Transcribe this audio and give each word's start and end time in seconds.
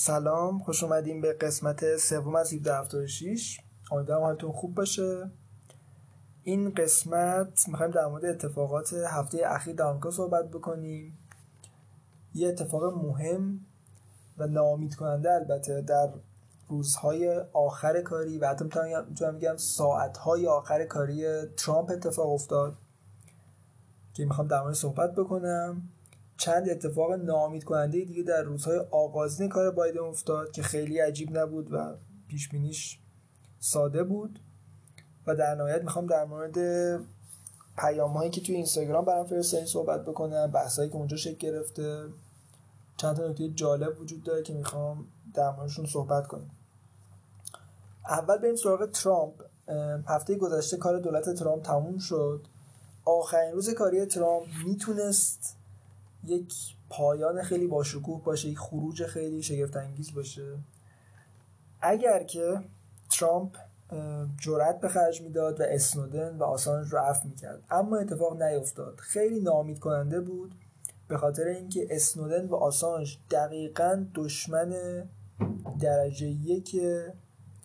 سلام 0.00 0.58
خوش 0.58 0.82
اومدیم 0.82 1.20
به 1.20 1.32
قسمت 1.32 1.96
سوم 1.96 2.36
از 2.36 2.52
1776 2.52 3.60
امیدوارم 3.92 4.22
حالتون 4.22 4.52
خوب 4.52 4.74
باشه. 4.74 5.30
این 6.42 6.74
قسمت 6.74 7.68
می‌خوایم 7.68 7.92
در 7.92 8.06
مورد 8.06 8.24
اتفاقات 8.24 8.92
هفته 8.92 9.42
اخیر 9.46 9.74
در 9.74 9.84
آمریکا 9.84 10.10
صحبت 10.10 10.50
بکنیم. 10.50 11.18
یه 12.34 12.48
اتفاق 12.48 12.84
مهم 12.84 13.60
و 14.38 14.46
ناامید 14.46 14.94
کننده 14.94 15.32
البته 15.32 15.80
در 15.80 16.08
روزهای 16.68 17.42
آخر 17.52 18.02
کاری 18.02 18.38
و 18.38 18.48
حتی 18.48 18.64
می‌تونم 19.08 19.36
بگم 19.38 19.56
ساعتهای 19.56 20.46
آخر 20.46 20.84
کاری 20.84 21.46
ترامپ 21.46 21.90
اتفاق 21.90 22.32
افتاد 22.32 22.76
که 24.14 24.24
می‌خوام 24.24 24.48
در 24.48 24.60
مورد 24.60 24.74
صحبت 24.74 25.14
بکنم. 25.14 25.88
چند 26.38 26.68
اتفاق 26.68 27.12
ناامید 27.12 27.64
کننده 27.64 28.04
دیگه 28.04 28.22
در 28.22 28.42
روزهای 28.42 28.78
آغازین 28.90 29.48
کار 29.48 29.70
بایدن 29.70 30.00
افتاد 30.00 30.50
که 30.50 30.62
خیلی 30.62 30.98
عجیب 30.98 31.38
نبود 31.38 31.72
و 31.72 31.96
پیش 32.28 32.48
بینیش 32.48 32.98
ساده 33.58 34.04
بود. 34.04 34.38
و 35.26 35.34
در 35.34 35.54
نهایت 35.54 35.82
می‌خوام 35.82 36.06
در 36.06 36.24
مورد 36.24 36.56
پیام 37.78 38.12
هایی 38.12 38.30
که 38.30 38.40
توی 38.40 38.54
اینستاگرام 38.54 39.04
برام 39.04 39.26
فرستادین 39.26 39.66
صحبت 39.66 40.04
بکنم 40.04 40.50
بحثایی 40.50 40.90
که 40.90 40.96
اونجا 40.96 41.16
شکل 41.16 41.36
گرفته. 41.36 42.04
چند 42.96 43.16
تا 43.16 43.28
نکته 43.28 43.48
جالب 43.48 44.00
وجود 44.00 44.22
داره 44.22 44.42
که 44.42 44.54
می‌خوام 44.54 45.06
در 45.34 45.50
موردشون 45.50 45.86
صحبت 45.86 46.26
کنم. 46.26 46.50
اول 48.08 48.38
بریم 48.38 48.56
سراغ 48.56 48.90
ترامپ. 48.90 49.34
هفته 50.06 50.34
گذشته 50.34 50.76
کار 50.76 50.98
دولت 50.98 51.34
ترامپ 51.34 51.62
تموم 51.62 51.98
شد. 51.98 52.46
آخرین 53.04 53.52
روز 53.52 53.74
کاری 53.74 54.06
ترامپ 54.06 54.46
می‌تونست 54.66 55.57
یک 56.28 56.54
پایان 56.90 57.42
خیلی 57.42 57.66
باشکوه 57.66 58.24
باشه 58.24 58.48
یک 58.48 58.58
خروج 58.58 59.06
خیلی 59.06 59.42
شگفت 59.42 59.76
انگیز 59.76 60.14
باشه. 60.14 60.58
اگر 61.80 62.22
که 62.22 62.60
ترامپ 63.10 63.56
جرأت 64.40 64.80
به 64.80 64.88
خرج 64.88 65.22
می‌داد 65.22 65.60
و 65.60 65.62
اسنودن 65.62 66.36
و 66.36 66.42
آسانج 66.42 66.92
رو 66.92 66.98
عفو 66.98 67.28
می‌کرد 67.28 67.62
اما 67.70 67.96
اتفاق 67.96 68.42
نیفتاد. 68.42 68.96
خیلی 68.98 69.40
نامید 69.40 69.78
کننده 69.78 70.20
بود 70.20 70.54
به 71.08 71.16
خاطر 71.16 71.44
اینکه 71.44 71.86
اسنودن 71.90 72.46
و 72.46 72.54
آسانج 72.54 73.18
دقیقا 73.30 74.06
دشمن 74.14 74.74
درجه 75.80 76.26
یک 76.26 76.76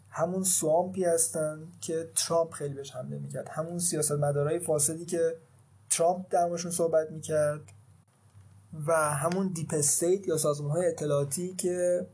همون 0.09 0.43
سوامپی 0.43 1.03
هستن 1.03 1.67
که 1.81 2.09
ترامپ 2.15 2.51
خیلی 2.51 2.73
بهش 2.73 2.91
حمله 2.91 3.17
می‌کرد. 3.19 3.49
همون 3.49 3.79
سیاست 3.79 4.11
مدارای 4.11 4.59
فاسدی 4.59 5.05
که 5.05 5.35
ترامپ 5.89 6.25
در 6.29 6.57
صحبت 6.57 7.11
می‌کرد. 7.11 7.61
و 8.87 8.93
همون 8.93 9.47
deep 9.47 9.73
state 9.73 10.27
یا 10.27 10.37
سازمان 10.37 10.71
های 10.71 10.87
اطلاعاتی 10.87 11.53
که 11.53 12.07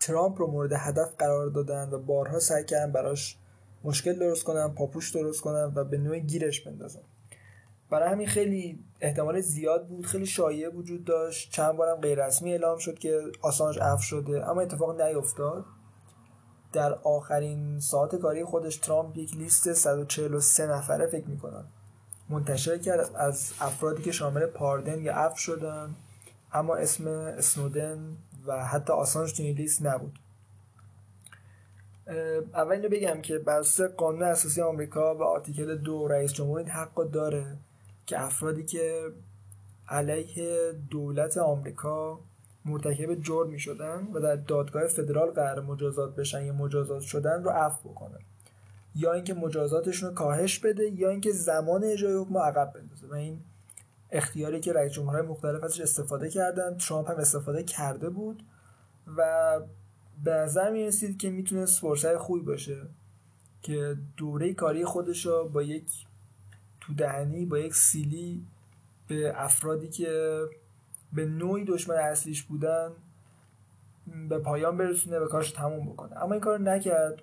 ترامپ 0.00 0.40
رو 0.40 0.46
مورد 0.46 0.72
هدف 0.72 1.08
قرار 1.18 1.46
دادن 1.46 1.90
و 1.90 1.98
بارها 1.98 2.38
سعی 2.38 2.64
کردن 2.64 2.92
براش 2.92 3.38
مشکل 3.84 4.18
درست 4.18 4.44
کنن 4.44 4.68
پاپوش 4.68 5.10
درست 5.10 5.40
کنن 5.40 5.72
و 5.74 5.84
به 5.84 5.98
نوع 5.98 6.18
گیرش 6.18 6.60
بندازن. 6.60 7.00
برای 7.90 8.08
همین 8.08 8.26
خیلی 8.26 8.84
احتمال 9.00 9.40
زیاد 9.40 9.88
بود 9.88 10.06
خیلی 10.06 10.26
شایعه 10.26 10.68
وجود 10.68 11.04
داشت. 11.04 11.52
چند 11.52 11.76
بارم 11.76 12.00
غیر 12.00 12.26
رسمی 12.26 12.52
اعلام 12.52 12.78
شد 12.78 12.98
که 12.98 13.22
آسانژ 13.42 13.78
عفو 13.82 14.00
شده 14.00 14.50
اما 14.50 14.60
اتفاق 14.60 15.00
نیفتاد. 15.00 15.64
در 16.72 16.94
آخرین 16.94 17.80
ساعت 17.80 18.16
کاری 18.16 18.44
خودش 18.44 18.76
ترامپ 18.76 19.16
یک 19.16 19.36
لیست 19.36 19.72
143 19.72 20.66
نفره 20.66 21.06
فکر 21.06 21.26
می‌کنن. 21.26 21.64
منتشر 22.28 22.78
کرد 22.78 23.10
از 23.14 23.52
افرادی 23.60 24.02
که 24.02 24.12
شامل 24.12 24.46
پاردن 24.46 25.00
یا 25.00 25.14
اف 25.14 25.38
شدن 25.38 25.94
اما 26.52 26.76
اسم 26.76 27.08
اسنودن 27.08 28.16
و 28.46 28.66
حتی 28.66 28.92
آسانج 28.92 29.36
توی 29.36 29.52
لیست 29.52 29.86
نبود. 29.86 30.18
اول 32.54 32.72
اینو 32.72 32.88
بگم 32.88 33.22
که 33.22 33.38
بر 33.38 33.62
قانون 33.96 34.22
اساسی 34.22 34.62
آمریکا 34.62 35.14
و 35.14 35.22
آرتیکل 35.22 35.76
دو 35.76 36.08
رئیس 36.08 36.32
جمهور 36.32 36.58
این 36.58 36.68
حق 36.68 37.10
داره 37.10 37.56
که 38.06 38.20
افرادی 38.20 38.64
که 38.64 39.12
علیه 39.88 40.72
دولت 40.90 41.38
آمریکا 41.38 42.20
مرتکب 42.64 43.14
جرم 43.14 43.48
می 43.48 43.58
شدن 43.58 44.08
و 44.12 44.20
در 44.20 44.36
دادگاه 44.36 44.86
فدرال 44.86 45.30
قرار 45.30 45.60
مجازات 45.60 46.16
بشن 46.16 46.44
یا 46.44 46.52
مجازات 46.52 47.02
شدن 47.02 47.42
رو 47.42 47.50
عفو 47.50 47.88
بکنه 47.88 48.18
یا 48.96 49.12
اینکه 49.12 49.34
مجازاتشون 49.34 50.08
رو 50.08 50.14
کاهش 50.14 50.58
بده 50.58 50.90
یا 50.90 51.10
اینکه 51.10 51.32
زمان 51.32 51.84
اجرای 51.84 52.14
حکم 52.14 52.36
عقب 52.36 52.72
بندازه. 52.72 53.06
و 53.06 53.14
این 53.14 53.40
اختیاری 54.10 54.60
که 54.60 54.72
رئیس 54.72 54.92
جمهورهای 54.92 55.22
مختلف 55.22 55.64
ازش 55.64 55.80
استفاده 55.80 56.30
کردن 56.30 56.76
ترامپ 56.76 57.10
هم 57.10 57.16
استفاده 57.16 57.62
کرده 57.62 58.10
بود 58.10 58.42
و 59.16 59.60
به 60.24 60.30
نظر 60.30 60.70
می 60.70 60.86
رسید 60.86 61.18
که 61.18 61.30
می‌تونست 61.30 61.80
فرصت 61.80 62.16
خوبی 62.16 62.40
باشه 62.40 62.82
که 63.62 63.96
دوره 64.16 64.54
کاری 64.54 64.84
خودش 64.84 65.26
رو 65.26 65.48
با 65.48 65.62
یک 65.62 65.90
تو 66.80 66.94
دهنی 66.94 67.46
با 67.46 67.58
یک 67.58 67.74
سیلی 67.74 68.46
به 69.08 69.32
افرادی 69.44 69.88
که 69.88 70.42
به 71.12 71.24
نوعی 71.24 71.64
دشمن 71.64 71.96
اصلیش 71.96 72.42
بودن 72.42 72.92
به 74.28 74.38
پایان 74.38 74.76
برسونه 74.76 75.18
و 75.18 75.28
کارش 75.28 75.52
تموم 75.52 75.86
بکنه. 75.86 76.22
اما 76.22 76.32
این 76.32 76.40
کار 76.40 76.60
نکرد. 76.60 77.22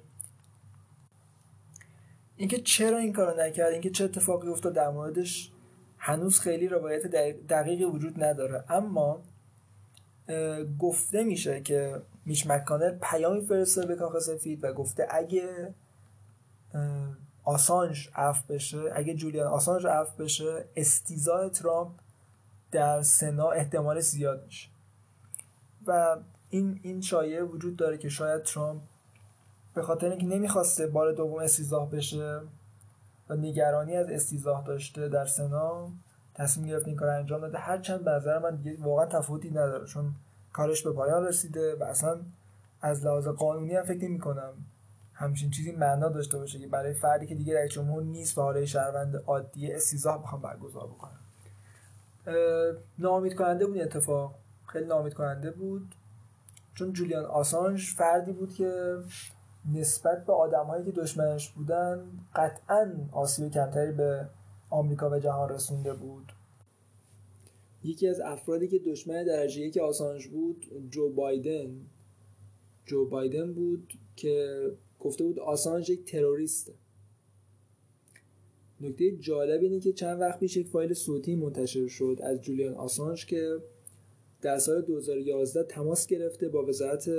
اینکه 2.37 2.61
چرا 2.61 2.97
این 2.97 3.13
کارو 3.13 3.39
نکرد 3.41 3.71
اینکه 3.71 3.89
چه 3.89 4.03
اتفاقی 4.03 4.47
افتاد 4.47 4.73
در 4.73 4.89
موردش 4.89 5.51
هنوز 5.97 6.39
خیلی 6.39 6.67
روایت 6.67 7.07
دقیقی 7.49 7.83
وجود 7.83 8.23
نداره. 8.23 8.63
اما 8.69 9.21
گفته 10.79 11.23
میشه 11.23 11.61
که 11.61 12.01
میش 12.25 12.47
مکانر 12.47 12.97
پیامی 13.01 13.45
فرسته 13.45 13.85
به 13.85 13.95
کاخ 13.95 14.19
سفید 14.19 14.63
و 14.63 14.73
گفته 14.73 15.07
اگه 15.09 15.73
آسانج 17.43 18.09
اف 18.15 18.45
بشه 18.45 18.91
اگه 18.93 19.13
جولیان 19.13 19.47
آسانج 19.47 19.85
اف 19.85 20.15
بشه 20.15 20.65
استیزای 20.75 21.49
ترامپ 21.49 21.91
در 22.71 23.01
سنا 23.01 23.51
احتمال 23.51 23.99
زیاد 23.99 24.45
میشه. 24.45 24.69
و 25.87 26.17
این 26.49 26.79
این 26.83 27.01
شایعه 27.01 27.43
وجود 27.43 27.75
داره 27.75 27.97
که 27.97 28.09
شاید 28.09 28.43
ترامپ 28.43 28.81
به 29.73 29.81
خاطر 29.81 30.09
اینکه 30.09 30.25
نمی‌خواسته 30.25 30.87
بار 30.87 31.11
دوم 31.11 31.39
استیزاه 31.39 31.89
بشه 31.91 32.41
و 33.29 33.35
نگرانی 33.35 33.95
از 33.95 34.09
استیزاه 34.09 34.63
داشته 34.63 35.09
در 35.09 35.25
سنا 35.25 35.91
تصمیم 36.35 36.67
گرفت 36.67 36.87
این 36.87 36.95
کار 36.95 37.09
انجام 37.09 37.41
داده 37.41 37.57
هرچند 37.57 38.03
به 38.03 38.11
نظر 38.11 38.39
من 38.39 38.55
دیگه 38.55 38.83
واقعا 38.83 39.05
تفاوتی 39.05 39.49
نداره 39.49 39.85
چون 39.85 40.13
کارش 40.53 40.83
به 40.83 40.91
پایان 40.91 41.25
رسیده 41.25 41.75
و 41.75 41.83
اصلا 41.83 42.19
از 42.81 43.05
لحاظ 43.05 43.27
قانونی 43.27 43.75
هم 43.75 43.83
فکر 43.83 44.03
نمی 44.03 44.19
کنم 44.19 44.53
همچین 45.13 45.51
چیزی 45.51 45.71
معنا 45.71 46.09
داشته 46.09 46.37
باشه 46.37 46.59
که 46.59 46.67
برای 46.67 46.93
فردی 46.93 47.27
که 47.27 47.35
دیگه 47.35 47.55
رئیس 47.55 47.71
جمهور 47.71 48.03
نیست 48.03 48.37
و 48.37 48.41
حاله 48.41 48.65
شهروند 48.65 49.15
عادی 49.15 49.71
استیزاه 49.71 50.23
بخوام 50.23 50.41
برگزار 50.41 50.87
بکنم. 50.87 51.19
ناامید 52.99 53.35
کننده 53.35 53.65
بود 53.65 53.77
اتفاق. 53.77 54.35
خیلی 54.67 54.85
ناامید 54.85 55.13
کننده 55.13 55.51
بود. 55.51 55.95
چون 56.75 56.93
جولیان 56.93 57.25
آسانج 57.25 57.93
فردی 57.97 58.31
بود 58.31 58.53
که 58.53 58.97
نسبت 59.71 60.25
به 60.25 60.33
آدمهایی 60.33 60.85
که 60.85 60.91
دشمنش 60.91 61.49
بودن 61.49 62.05
قطعا 62.35 62.91
آسیب 63.11 63.51
کمتری 63.51 63.91
به 63.91 64.27
آمریکا 64.69 65.09
و 65.09 65.19
جهان 65.19 65.49
رسونده 65.49 65.93
بود. 65.93 66.31
یکی 67.83 68.07
از 68.07 68.19
افرادی 68.19 68.67
که 68.67 68.79
دشمن 68.79 69.23
درجه 69.23 69.61
یک 69.61 69.77
آسانج 69.77 70.27
بود 70.27 70.65
جو 70.89 71.09
بایدن. 71.09 71.81
جو 72.85 73.09
بایدن 73.09 73.53
بود 73.53 73.93
که 74.15 74.67
گفته 74.99 75.23
بود 75.23 75.39
آسانج 75.39 75.89
یک 75.89 76.05
تروریسته. 76.05 76.73
نکته 78.81 79.11
جالب 79.11 79.61
اینه 79.61 79.79
که 79.79 79.93
چند 79.93 80.21
وقت 80.21 80.39
پیش 80.39 80.57
یک 80.57 80.67
فایل 80.67 80.93
صوتی 80.93 81.35
منتشر 81.35 81.87
شد 81.87 82.19
از 82.23 82.41
جولیان 82.41 82.73
آسانج 82.73 83.25
که 83.25 83.57
در 84.41 84.57
سال 84.57 84.81
2011 84.81 85.63
تماس 85.63 86.07
گرفته 86.07 86.49
با 86.49 86.65
وزارت 86.65 87.09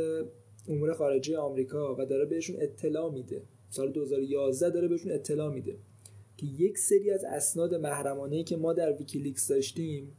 امور 0.69 0.92
خارجه 0.92 1.39
آمریکا 1.39 1.97
و 1.98 2.06
داره 2.06 2.24
بهشون 2.24 2.56
اطلاع 2.59 3.12
میده. 3.12 3.42
سال 3.68 3.92
2011 3.92 4.71
داره 4.71 4.89
بهشون 4.89 5.12
اطلاع 5.12 5.54
میده 5.54 5.77
که 6.36 6.47
یک 6.47 6.78
سری 6.78 7.10
از 7.10 7.24
اسناد 7.24 7.74
محرمانه 7.74 8.44
که 8.44 8.56
ما 8.56 8.72
در 8.72 8.92
ویکیلیکس 8.92 9.48
داشتیم 9.48 10.16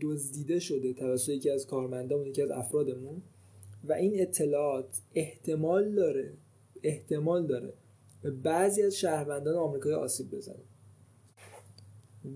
دزدیده 0.00 0.58
شده 0.58 0.92
توسط 0.92 1.28
یکی 1.28 1.50
از 1.50 1.66
کارمندان 1.66 2.26
یکی 2.26 2.42
از 2.42 2.50
افرادمون. 2.50 3.22
و 3.84 3.92
این 3.92 4.20
اطلاعات 4.20 5.00
احتمال 5.14 5.94
داره 5.94 6.32
احتمال 6.82 7.46
داره 7.46 7.72
به 8.22 8.30
بعضی 8.30 8.82
از 8.82 8.96
شهروندان 8.96 9.54
آمریکایی 9.54 9.94
آسیب 9.94 10.30
بزنه. 10.30 10.62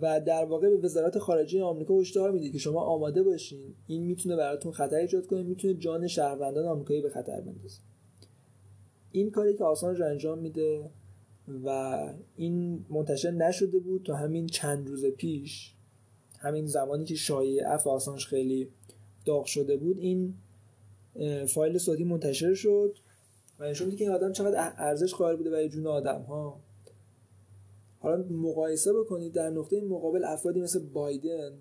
و 0.01 0.21
در 0.21 0.45
واقع 0.45 0.71
به 0.71 0.77
وزارت 0.77 1.19
خارجه 1.19 1.63
آمریکا 1.63 1.95
هشدار 2.01 2.31
میده 2.31 2.51
که 2.51 2.59
شما 2.59 2.81
آماده 2.81 3.23
باشین. 3.23 3.75
این 3.87 4.03
می‌تونه 4.03 4.37
براتون 4.37 4.73
خطر 4.73 4.97
ایجاد 4.97 5.27
کنه 5.27 5.43
می‌تونه 5.43 5.75
جان 5.75 6.07
شهروندان 6.07 6.67
آمریکایی 6.67 7.01
به 7.01 7.11
خطر 7.11 7.41
بندازه. 7.41 7.81
این 9.13 9.31
کاری 9.31 9.55
که 9.55 9.65
آسانج 9.65 10.03
انجام 10.03 10.39
میده 10.39 10.91
و 11.65 11.99
این 12.37 12.85
منتشر 12.91 13.31
نشده 13.31 13.79
بود 13.79 14.03
تا 14.03 14.17
همین 14.17 14.47
چند 14.47 14.89
روز 14.89 15.07
پیش 15.07 15.75
همین 16.39 16.67
زمانی 16.67 17.05
که 17.05 17.15
شایعه 17.15 17.69
اف 17.69 17.87
آسانج 17.87 18.25
خیلی 18.25 18.69
داغ 19.25 19.45
شده 19.45 19.77
بود 19.77 19.99
این 19.99 20.35
فایل 21.47 21.79
صوتی 21.79 22.05
منتشر 22.05 22.55
شد 22.55 22.97
و 23.59 23.65
نشون 23.65 23.97
که 23.97 24.05
این 24.05 24.13
آدم 24.13 24.33
چقدر 24.33 24.73
ارزش 24.77 25.15
قائل 25.15 25.37
بوده 25.37 25.51
برای 25.51 25.69
جون 25.69 25.87
آدم 25.87 26.23
ها 26.23 26.61
حالا 27.99 28.25
مقایسه 28.31 28.93
بکنید 28.93 29.33
در 29.33 29.51
نقطه 29.51 29.81
مقابل 29.81 30.25
افرادی 30.25 30.61
مثل 30.61 30.79
بایدن 30.79 31.53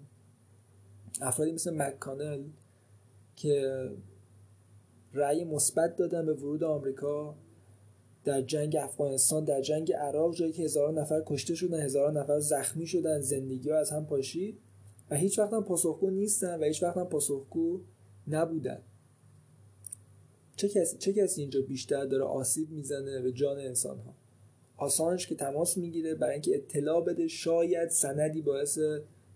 افرادی 1.22 1.52
مثل 1.52 1.74
مکانل 1.74 2.44
که 3.36 3.90
رأی 5.14 5.44
مثبت 5.44 5.96
دادن 5.96 6.26
به 6.26 6.34
ورود 6.34 6.64
آمریکا 6.64 7.36
در 8.24 8.42
جنگ 8.42 8.76
افغانستان 8.76 9.44
در 9.44 9.62
جنگ 9.62 9.94
عراق 9.94 10.36
جایی 10.36 10.52
که 10.52 10.64
هزاران 10.64 10.98
نفر 10.98 11.24
کشته 11.26 11.56
شدن 11.56 11.82
هزاران 11.82 12.18
نفر 12.18 12.40
زخمی 12.40 12.88
شدن 12.88 13.22
زندگی 13.22 13.70
ها 13.70 13.78
از 13.78 13.92
هم 13.92 14.06
پاشید 14.06 14.60
و 15.10 15.16
هیچ 15.16 15.40
وقت 15.40 15.54
هم 15.54 15.64
پاسخگو 15.64 16.10
نیستن 16.10 16.60
و 16.60 16.64
هیچ 16.64 16.84
وقت 16.84 16.98
هم 16.98 17.06
پاسخگو 17.06 17.82
نبودن. 18.28 18.82
چه 20.56 20.70
کسی, 20.70 20.98
چه 20.98 21.14
کسی 21.14 21.42
اینجا 21.42 21.62
بیشتر 21.62 22.06
داره 22.06 22.24
آسیب 22.24 22.72
می‌زنه 22.72 23.22
به 23.22 23.32
جان 23.32 23.60
انسان 23.60 24.00
ها 24.00 24.14
آسانش 24.78 25.28
که 25.28 25.36
تماس 25.36 25.78
می‌گیره 25.78 26.16
برای 26.16 26.34
اینکه 26.34 26.56
اطلاع 26.56 27.04
بده 27.04 27.28
شاید 27.28 27.90
سندی 27.90 28.42
باعث 28.42 28.80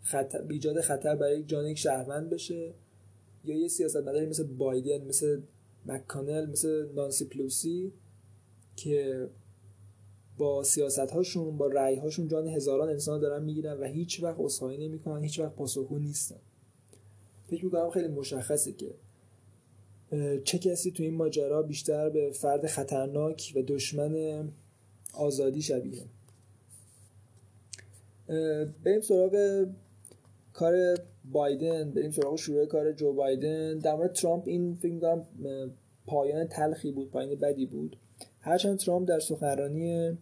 خطر 0.02 0.46
ایجاد 0.50 0.82
خطر 0.82 1.16
برای 1.16 1.44
جان 1.44 1.66
یک 1.66 1.78
شهروند 1.78 2.30
بشه 2.30 2.74
یا 3.46 3.58
یه 3.58 3.68
سیاستمداری 3.68 4.26
مثل 4.26 4.44
بایدن 4.44 5.06
مثل 5.06 5.42
مکانل 5.86 6.50
مثل 6.50 6.90
نانسی 6.96 7.26
پلوسی 7.26 7.92
که 8.76 9.28
با 10.38 10.64
سیاست 10.64 11.00
هاشون 11.00 11.58
با 11.58 11.68
رأی 11.68 11.96
هاشون 11.96 12.28
جان 12.28 12.48
هزاران 12.48 12.90
انسان 12.90 13.20
دارن 13.20 13.44
می‌گیرن 13.44 13.80
و 13.80 13.84
هیچ 13.84 14.24
وقت 14.24 14.40
اصحایی 14.40 14.88
نمی‌کنن 14.88 15.24
هیچ 15.24 15.40
وقت 15.40 15.56
پاسخگو 15.56 16.00
نیستن. 16.00 16.40
فکر 17.48 17.66
می‌کنم 17.66 17.90
خیلی 17.90 18.08
مشخصه 18.08 18.72
که 18.72 18.96
چه 20.44 20.58
کسی 20.58 20.92
تو 20.92 21.04
این 21.04 21.14
ماجرا 21.14 21.62
بیشتر 21.62 22.10
به 22.10 22.32
فرد 22.32 22.68
خطرناک 22.68 23.54
و 23.56 23.62
دشمن 23.62 24.50
آزادی 25.14 25.62
شبیه. 25.62 26.04
بریم 28.84 29.02
سراغ 29.02 29.66
کار 30.54 30.74
بایدن 31.32 31.92
بریم 31.92 32.12
سراغ 32.12 32.36
شروع 32.36 32.66
کار 32.66 32.92
جو 32.92 33.14
بایدن. 33.14 33.78
در 33.78 33.96
مورد 33.96 34.14
ترامپ 34.14 34.44
این 34.48 34.76
فکر 34.76 34.92
می‌کنم 34.92 35.26
پایان 36.06 36.48
تلخی 36.48 36.92
بود 36.92 37.12
پایان 37.12 37.36
بدی 37.36 37.66
بود. 37.66 37.98
هرچند 38.40 38.80
ترامپ 38.80 39.10
در 39.10 39.20
سخنرانی 39.20 40.18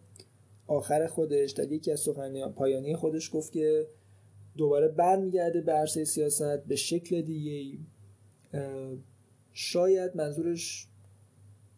آخر 0.67 1.07
خودش 1.07 1.51
در 1.51 1.71
یکی 1.71 1.91
از 1.91 1.99
سخنرانی 1.99 2.53
پایانی 2.55 2.95
خودش 2.95 3.29
گفت 3.33 3.51
که 3.51 3.87
دوباره 4.57 4.87
برمیگرده 4.87 5.61
به 5.61 5.71
عرصه 5.71 6.05
سیاست 6.05 6.63
به 6.63 6.75
شکل 6.75 7.21
دیگه 7.21 7.77
شاید 9.53 10.15
منظورش 10.15 10.87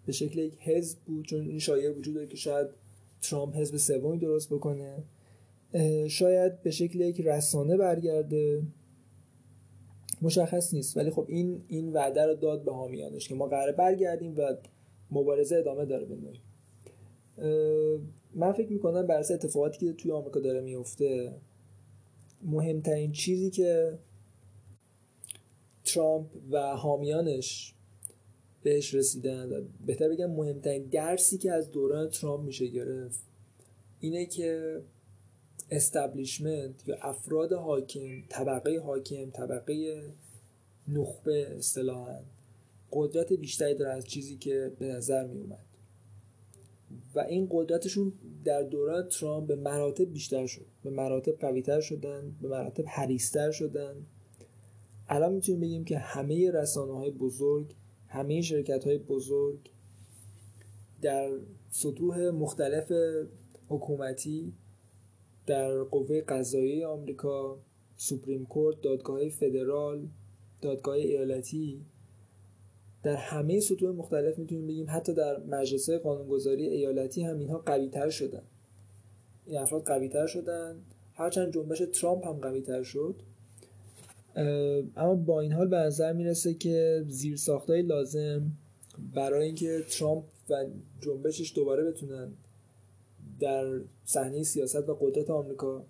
به 0.06 0.12
شکل 0.12 0.40
یک 0.40 0.58
حزب 0.60 1.00
بود 1.00 1.25
چون 1.25 1.42
این 1.42 1.60
شایعه 1.60 1.92
وجود 1.92 2.16
داره 2.16 2.28
که 2.28 2.36
شاید 2.36 2.68
ترامپ 3.21 3.56
حزب 3.56 3.77
سومی 3.77 4.18
درست 4.18 4.53
بکنه. 4.53 5.03
شاید 6.07 6.62
به 6.62 6.71
شکل 6.71 7.00
یک 7.00 7.21
رسانه 7.21 7.77
برگرده. 7.77 8.63
مشخص 10.21 10.73
نیست. 10.73 10.97
ولی 10.97 11.09
خب 11.09 11.25
این 11.27 11.63
این 11.68 11.94
وعده 11.94 12.25
رو 12.25 12.35
داد 12.35 12.63
به 12.63 12.73
حامیانش 12.73 13.27
که 13.27 13.35
ما 13.35 13.47
قراره 13.47 13.71
برگردیم 13.71 14.38
و 14.38 14.56
مبارزه 15.12 15.56
ادامه 15.56 15.85
داره 15.85 16.06
بنوی 16.06 16.39
من 18.35 18.51
فکر 18.51 18.71
می‌کنم 18.71 19.07
بر 19.07 19.19
اتفاقاتی 19.19 19.88
که 19.88 19.94
توی 19.94 20.12
آمریکا 20.12 20.39
داره 20.39 20.62
میفته 20.62 21.33
مهمترین 22.44 23.12
چیزی 23.12 23.50
که 23.50 24.00
ترامپ 25.83 26.27
و 26.51 26.75
حامیانش 26.75 27.74
بهش 28.63 28.94
رسیدن 28.94 29.68
بهتر 29.86 30.10
بگم 30.10 30.31
مهمترین 30.31 30.84
درسی 30.84 31.38
که 31.38 31.52
از 31.52 31.72
دوران 31.72 32.10
ترامپ 32.10 32.46
میشه 32.46 32.68
گرفت 32.68 33.19
اینه 34.00 34.25
که 34.25 34.81
استبلیشمنت 35.72 36.88
یا 36.88 36.96
افراد 37.02 37.54
حاکم 37.54 38.24
طبقه 38.30 38.80
حاکم 38.80 39.30
طبقه 39.30 40.04
نخبه 40.88 41.48
اصطلاحا 41.58 42.19
قدرت 42.92 43.34
بیشتری 43.34 43.75
داره 43.75 43.92
از 43.92 44.06
چیزی 44.06 44.38
که 44.38 44.72
به 44.80 44.86
نظر 44.86 45.28
می 45.28 45.42
اومد 45.42 45.66
و 47.16 47.19
این 47.19 47.48
قدرتشون 47.52 48.13
در 48.46 48.63
دوران 48.63 49.08
ترامپ 49.10 49.48
به 49.48 49.56
مراتب 49.56 50.13
بیشتر 50.13 50.48
شد 50.48 50.66
به 50.84 50.90
مراتب 50.90 51.31
قویتر 51.31 51.81
شدن 51.81 52.36
به 52.42 52.48
مراتب 52.48 52.84
حریستر 52.88 53.52
شدن. 53.52 53.96
الان 55.10 55.34
می‌تونیم 55.34 55.62
بگیم 55.62 55.84
که 55.84 55.98
همه 55.98 56.52
رسانه 56.52 56.94
های 56.94 57.12
بزرگ 57.12 57.75
همه 58.12 58.42
شرکت 58.42 58.88
های 58.88 58.98
بزرگ 58.98 59.60
در 61.02 61.31
سطوح 61.69 62.30
مختلف 62.30 62.92
حکومتی 63.68 64.54
در 65.46 65.84
قوه 65.84 66.22
قضایی 66.22 66.84
آمریکا 66.84 67.60
سوپریم 67.96 68.46
کورت 68.46 68.81
دادگاه 68.81 69.30
فدرال 69.30 70.08
دادگاه 70.62 70.96
ایالتی 70.96 71.86
در 73.04 73.16
همه 73.16 73.60
سطوح 73.60 73.96
مختلف 73.96 74.40
می‌تونیم 74.40 74.68
بگیم 74.68 74.86
حتی 74.90 75.13
در 75.13 75.40
مجلس 75.40 75.90
قانونگذاری 75.90 76.68
ایالتی 76.68 77.24
هم 77.24 77.40
اینها 77.40 77.58
قوی 77.58 77.90
تر 77.90 78.10
شدن. 78.10 78.44
این 79.46 79.58
افراد 79.58 79.84
قوی 79.84 80.10
تر 80.10 80.28
شدن. 80.28 80.81
هرچند 81.13 81.54
جنبش 81.54 81.84
ترامپ 81.94 82.28
هم 82.28 82.34
قوی 82.34 82.62
تر 82.62 82.84
شد. 82.84 83.16
اما 84.95 85.16
با 85.16 85.42
این 85.42 85.51
حال 85.51 85.68
به 85.68 85.78
نظر 85.78 86.13
می‌رسه 86.13 86.54
که 86.54 87.06
زیر 87.07 87.38
ساختای 87.38 87.81
لازم 87.81 88.51
برای 89.13 89.45
اینکه 89.45 89.83
ترامپ 89.89 90.24
و 90.50 90.66
جنبشش 91.01 91.56
دوباره 91.56 91.83
بتونن 91.83 92.31
در 93.39 93.81
صحنه 94.06 94.44
سیاست 94.44 94.89
و 94.89 94.98
قدرت 95.01 95.30
آمریکا 95.30 95.86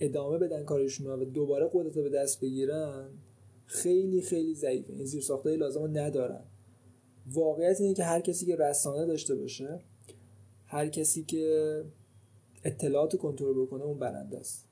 ادامه 0.00 0.38
بدن 0.38 0.64
کارشون 0.64 1.06
و 1.06 1.24
دوباره 1.24 1.70
قدرت 1.72 1.94
به 1.94 2.08
دست 2.08 2.40
بگیرن 2.40 3.08
خیلی 3.66 4.22
خیلی 4.22 4.54
ضعیفه. 4.54 4.92
این 4.92 5.04
زیر 5.04 5.22
ساختای 5.22 5.56
لازم 5.56 5.80
رو 5.80 5.88
ندارن. 5.88 6.42
واقعیت 7.32 7.80
اینه 7.80 7.94
که 7.94 8.04
هر 8.04 8.20
کسی 8.20 8.46
که 8.46 8.56
رسانه 8.56 9.06
داشته 9.06 9.34
باشه 9.34 9.80
هر 10.66 10.88
کسی 10.88 11.22
که 11.22 11.84
اطلاعات 12.64 13.16
کنترل 13.16 13.62
بکنه 13.62 13.84
اون 13.84 13.98
برنده 13.98 14.38
است. 14.38 14.69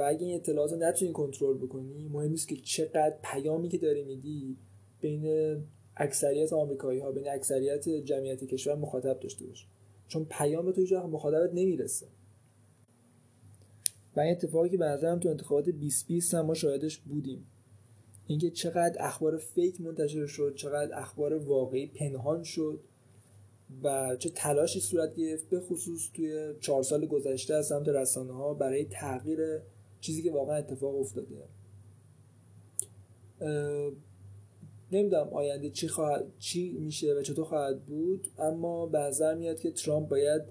و 0.00 0.02
اگه 0.02 0.26
این 0.26 0.36
اطلاعات 0.36 0.72
رو 0.72 0.78
نتونی 0.78 1.12
کنترل 1.12 1.58
بکنی 1.58 2.08
مهم 2.08 2.30
نیست 2.30 2.48
که 2.48 2.56
چقدر 2.56 3.14
پیامی 3.22 3.68
که 3.68 3.78
داری 3.78 4.04
میدی 4.04 4.56
بین 5.00 5.56
اکثریت 5.96 6.52
آمریکایی 6.52 7.00
ها 7.00 7.12
بین 7.12 7.28
اکثریت 7.28 7.88
جمعیت 7.88 8.44
کشور 8.44 8.74
مخاطب 8.74 9.20
داشته 9.20 9.46
باشه 9.46 9.66
چون 10.08 10.26
پیام 10.30 10.72
تو 10.72 10.80
هیچ 10.80 10.92
مخاطبت 10.92 11.50
نمی‌رسه. 11.54 12.06
و 14.16 14.20
این 14.20 14.30
اتفاقی 14.30 14.68
که 14.68 14.76
به 14.76 14.84
نظرم 14.84 15.18
تو 15.18 15.28
انتخابات 15.28 15.64
2020 15.64 16.34
هم 16.34 16.46
ما 16.46 16.54
شاهدش 16.54 16.98
بودیم. 16.98 17.46
اینکه 18.26 18.50
چقدر 18.50 18.96
اخبار 19.00 19.36
فیک 19.36 19.80
منتشر 19.80 20.26
شد 20.26 20.54
چقدر 20.54 20.98
اخبار 20.98 21.34
واقعی 21.34 21.86
پنهان 21.86 22.42
شد 22.42 22.80
و 23.82 24.16
چه 24.18 24.30
تلاشی 24.30 24.80
صورت 24.80 25.14
گرفت 25.14 25.48
به 25.48 25.60
خصوص 25.60 26.10
توی 26.14 26.54
چهار 26.60 26.82
سال 26.82 27.06
گذشته 27.06 27.54
از 27.54 27.66
سمت 27.66 27.88
رسانه 27.88 28.32
ها 28.32 28.54
برای 28.54 28.84
تغییر 28.84 29.60
چیزی 30.00 30.22
که 30.22 30.32
واقعا 30.32 30.56
اتفاق 30.56 31.00
افتاده. 31.00 31.36
نمی‌دونم 34.92 35.28
آینده 35.28 35.70
چی 35.70 35.88
خواهد 35.88 36.24
چی 36.38 36.72
میشه 36.72 37.14
و 37.14 37.22
چطور 37.22 37.44
خواهد 37.44 37.84
بود 37.84 38.28
اما 38.38 38.86
به 38.86 38.98
نظر 38.98 39.34
میاد 39.34 39.60
که 39.60 39.70
ترامپ 39.70 40.08
باید 40.08 40.42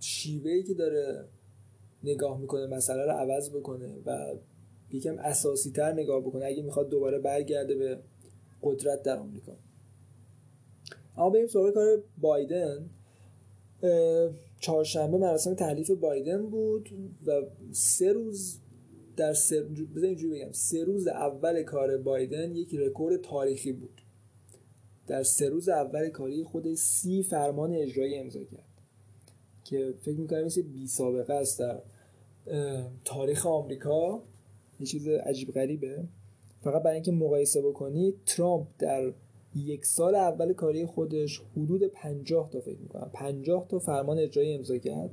شیوهی 0.00 0.62
که 0.62 0.74
داره 0.74 1.24
نگاه 2.04 2.40
می‌کنه 2.40 2.66
مسئله 2.66 3.04
رو 3.04 3.10
عوض 3.10 3.50
بکنه 3.50 3.88
و 4.06 4.34
یکم 4.90 5.18
اساسی 5.18 5.70
تر 5.70 5.92
نگاه 5.92 6.20
بکنه 6.20 6.44
اگه 6.46 6.62
می‌خواد 6.62 6.88
دوباره 6.88 7.18
برگرده 7.18 7.74
به 7.74 7.98
قدرت 8.62 9.02
در 9.02 9.18
آمریکا. 9.18 9.52
اما 11.16 11.30
بریم 11.30 11.46
سراغ 11.46 11.74
کار 11.74 12.02
بایدن. 12.18 12.90
چهارشنبه 14.66 15.18
مراسم 15.18 15.54
تحلیف 15.54 15.90
بایدن 15.90 16.46
بود 16.46 16.88
و 17.26 17.42
سه 17.72 18.12
روز 18.12 18.58
در 19.16 19.32
سه 19.32 19.66
اینجوری 20.02 20.40
بگم 20.40 20.52
سه 20.52 20.84
روز 20.84 21.08
اول 21.08 21.62
کار 21.62 21.96
بایدن 21.96 22.56
یک 22.56 22.74
رکورد 22.74 23.20
تاریخی 23.20 23.72
بود. 23.72 24.02
در 25.06 25.22
سه 25.22 25.48
روز 25.48 25.68
اول 25.68 26.08
کاری 26.08 26.44
خود 26.44 26.74
سی 26.74 27.22
فرمان 27.22 27.72
اجرایی 27.72 28.18
امضا 28.18 28.44
کرد 28.44 28.66
که 29.64 29.94
فکر 30.00 30.20
می‌کنم 30.20 30.44
مثل 30.44 30.62
بی 30.62 30.86
سابقه 30.86 31.34
است 31.34 31.58
در 31.58 31.82
تاریخ 33.04 33.46
آمریکا. 33.46 34.22
یه 34.80 34.86
چیز 34.86 35.08
عجیب 35.08 35.52
غریبه. 35.52 36.04
فقط 36.60 36.82
برای 36.82 36.94
اینکه 36.94 37.12
مقایسه 37.12 37.62
بکنید 37.62 38.14
ترامپ 38.26 38.66
در 38.78 39.12
یک 39.56 39.86
سال 39.86 40.14
اول 40.14 40.52
کاری 40.52 40.86
خودش 40.86 41.42
حدود 41.56 41.84
50 41.84 42.50
تا 42.50 42.60
فکر 42.60 42.78
می‌کنم. 42.78 43.10
50 43.14 43.66
تا 43.68 43.78
فرمان 43.78 44.18
اجرایی 44.18 44.54
امضا 44.54 44.78
کرد 44.78 45.10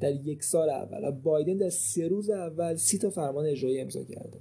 در 0.00 0.12
یک 0.12 0.44
سال 0.44 0.70
اول 0.70 1.10
بایدن 1.10 1.56
در 1.56 1.70
سه 1.70 2.08
روز 2.08 2.30
اول 2.30 2.74
سی 2.74 2.98
تا 2.98 3.10
فرمان 3.10 3.46
اجرایی 3.46 3.80
امضا 3.80 4.04
کرده. 4.04 4.38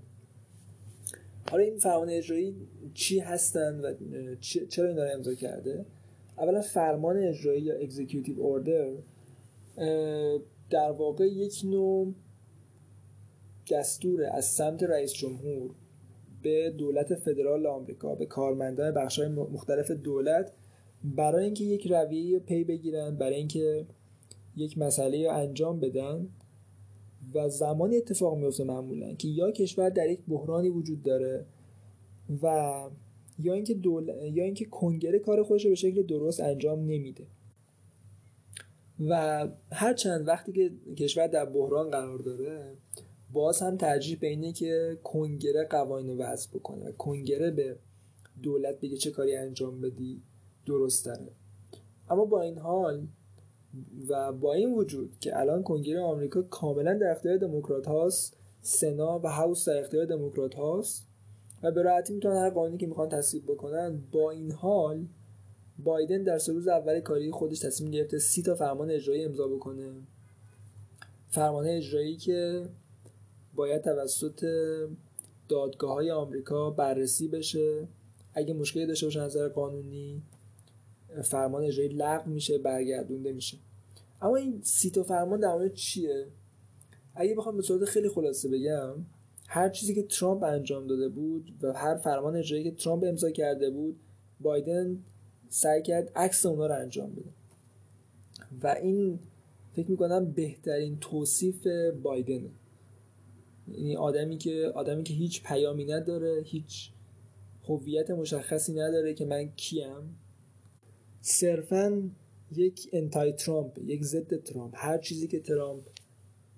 حالا 1.51 1.63
این 1.63 1.77
فرمان 1.77 2.09
اجرایی 2.09 2.55
چی 2.93 3.19
هستن 3.19 3.79
و 3.79 3.95
چرا 4.69 4.88
این 4.88 4.95
داره 4.95 5.13
امضا 5.13 5.33
کرده؟ 5.33 5.86
اولا 6.38 6.62
فرمان 6.62 7.17
اجرایی 7.17 7.62
یا 7.62 7.75
اکزیکیوتیو 7.75 8.41
اوردر 8.41 8.93
در 10.69 10.91
واقع 10.91 11.27
یک 11.27 11.62
نوع 11.63 12.13
دستور 13.71 14.24
از 14.24 14.45
سمت 14.45 14.83
رئیس 14.83 15.13
جمهور 15.13 15.71
به 16.41 16.69
دولت 16.69 17.15
فدرال 17.15 17.65
آمریکا 17.65 18.15
به 18.15 18.25
کارمندان 18.25 18.93
بخش‌های 18.93 19.27
مختلف 19.27 19.91
دولت 19.91 20.51
برای 21.03 21.46
اینکه 21.46 21.63
یک 21.63 21.88
رویه 21.88 22.39
پی 22.39 22.63
بگیرن 22.63 23.15
برای 23.15 23.36
اینکه 23.36 23.86
یک 24.55 24.77
مسئله 24.77 25.27
رو 25.27 25.34
انجام 25.34 25.79
بدن 25.79 26.29
و 27.34 27.50
زمانی 27.50 27.98
اتفاق 27.98 28.38
میفته 28.38 28.63
معمولا 28.63 29.13
که 29.13 29.27
یا 29.27 29.51
کشور 29.51 29.89
در 29.89 30.10
یک 30.10 30.19
بحرانی 30.27 30.69
وجود 30.69 31.03
داره 31.03 31.46
و 32.43 32.74
یا 33.39 33.53
اینکه 33.53 33.74
دول... 33.74 34.08
یا 34.34 34.43
اینکه 34.43 34.65
کنگره 34.65 35.19
کار 35.19 35.43
خودش 35.43 35.63
رو 35.63 35.69
به 35.69 35.75
شکل 35.75 36.03
درست 36.03 36.39
انجام 36.39 36.79
نمیده. 36.79 37.27
و 39.00 39.48
هر 39.72 39.93
چند 39.93 40.27
وقتی 40.27 40.51
که 40.51 40.72
کشور 40.98 41.27
در 41.27 41.46
بحران 41.46 41.89
قرار 41.89 42.19
داره 42.19 42.77
باز 43.33 43.62
هم 43.62 43.77
ترجیح 43.77 44.17
به 44.19 44.27
اینه 44.27 44.53
که 44.53 44.98
کنگره 45.03 45.67
قوانین 45.69 46.17
وضع 46.17 46.50
بکنه 46.50 46.89
و 46.89 46.91
کنگره 46.91 47.51
به 47.51 47.77
دولت 48.43 48.79
بگه 48.79 48.98
چه 48.98 49.12
کاری 49.12 49.36
انجام 49.36 49.81
بدی 49.81 50.21
درست 50.65 51.05
داره 51.05 51.31
اما 52.09 52.25
با 52.25 52.41
این 52.41 52.57
حال 52.57 53.07
و 54.09 54.33
با 54.33 54.53
این 54.53 54.74
وجود 54.74 55.19
که 55.19 55.39
الان 55.39 55.63
کنگره 55.63 56.01
آمریکا 56.01 56.41
کاملا 56.41 56.93
در 56.93 57.12
اختیار 57.12 57.38
دموکرات 57.38 57.88
هاست 57.88 58.38
سنا 58.62 59.19
و 59.19 59.27
هاوس 59.27 59.69
در 59.69 59.79
اختیار 59.79 60.05
دموکرات 60.05 60.55
هاست 60.55 61.07
و 61.63 61.71
به 61.71 61.81
راحتی 61.81 62.13
می‌تونن 62.13 62.36
هر 62.36 62.50
قانونی 62.50 62.77
که 62.77 62.88
می‌خوان 62.88 63.09
تصویب 63.09 63.43
بکنن 63.43 64.03
با 64.12 64.31
این 64.31 64.51
حال 64.51 65.05
بایدن 65.83 66.24
در 66.24 66.38
سه 66.38 66.53
روز 66.53 66.67
اول 66.67 67.00
کاری 67.00 67.31
خودش 67.31 67.59
تصمیم 67.59 67.91
گرفته 67.91 68.19
سی 68.19 68.43
تا 68.43 68.55
فرمان 68.55 68.91
اجرایی 68.91 69.25
امضا 69.25 69.48
بکنه. 69.48 69.91
فرمان 71.27 71.65
اجرایی 71.67 72.17
که 72.17 72.69
باید 73.59 73.81
توسط 73.81 74.45
دادگاه 75.49 75.93
های 75.93 76.11
آمریکا 76.11 76.69
بررسی 76.69 77.27
بشه. 77.27 77.87
اگه 78.33 78.53
مشکلی 78.53 78.85
داشته 78.85 79.05
باشه 79.05 79.21
نظر 79.21 79.49
قانونی 79.49 80.21
فرمان 81.23 81.63
اجرایی 81.63 81.89
لغو 81.89 82.29
میشه 82.29 82.57
برگردونده 82.57 83.31
میشه. 83.31 83.57
اما 84.21 84.35
این 84.35 84.61
سی 84.63 84.89
تا 84.89 85.03
فرمان 85.03 85.39
در 85.39 85.53
مورد 85.53 85.73
چیه؟ 85.73 86.27
اگه 87.15 87.35
بخوام 87.35 87.57
به 87.57 87.63
صورت 87.63 87.89
خیلی 87.89 88.09
خلاصه 88.09 88.49
بگم 88.49 88.93
هر 89.47 89.69
چیزی 89.69 89.95
که 89.95 90.03
ترامپ 90.03 90.43
انجام 90.43 90.87
داده 90.87 91.09
بود 91.09 91.51
و 91.61 91.73
هر 91.73 91.97
فرمان 91.97 92.35
اجرایی 92.35 92.63
که 92.63 92.71
ترامپ 92.71 93.03
امضا 93.03 93.31
کرده 93.31 93.69
بود 93.69 93.99
بایدن 94.39 95.03
سعی 95.49 95.81
کرد 95.81 96.11
عکس 96.15 96.45
اونا 96.45 96.67
رو 96.67 96.75
انجام 96.75 97.11
بده. 97.11 97.29
و 98.63 98.67
این 98.67 99.19
فکر 99.73 99.91
می‌کنم 99.91 100.31
بهترین 100.31 100.97
توصیف 100.99 101.67
بایدنه. 102.03 102.49
یعنی 103.77 103.95
آدمی 103.95 104.38
که 104.38 104.71
آدمی 104.75 105.03
که 105.03 105.13
هیچ 105.13 105.43
پیامی 105.43 105.85
نداره 105.85 106.41
هیچ 106.45 106.89
هویت 107.67 108.11
مشخصی 108.11 108.73
نداره 108.73 109.13
که 109.13 109.25
من 109.25 109.49
کیم. 109.55 110.17
صرفا 111.21 112.09
یک 112.55 112.89
انتای 112.93 113.33
ترامپ 113.33 113.77
یک 113.85 114.03
ضد 114.03 114.43
ترامپ 114.43 114.73
هر 114.77 114.97
چیزی 114.97 115.27
که 115.27 115.39
ترامپ 115.39 115.83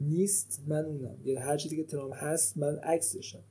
نیست 0.01 0.61
من 0.67 0.85
اونم. 0.85 1.17
یا 1.25 1.39
هر 1.39 1.57
چیزی 1.57 1.75
که 1.75 1.83
ترامپ 1.83 2.13
هست 2.15 2.57
من 2.57 2.75
عکسشم. 2.75 3.43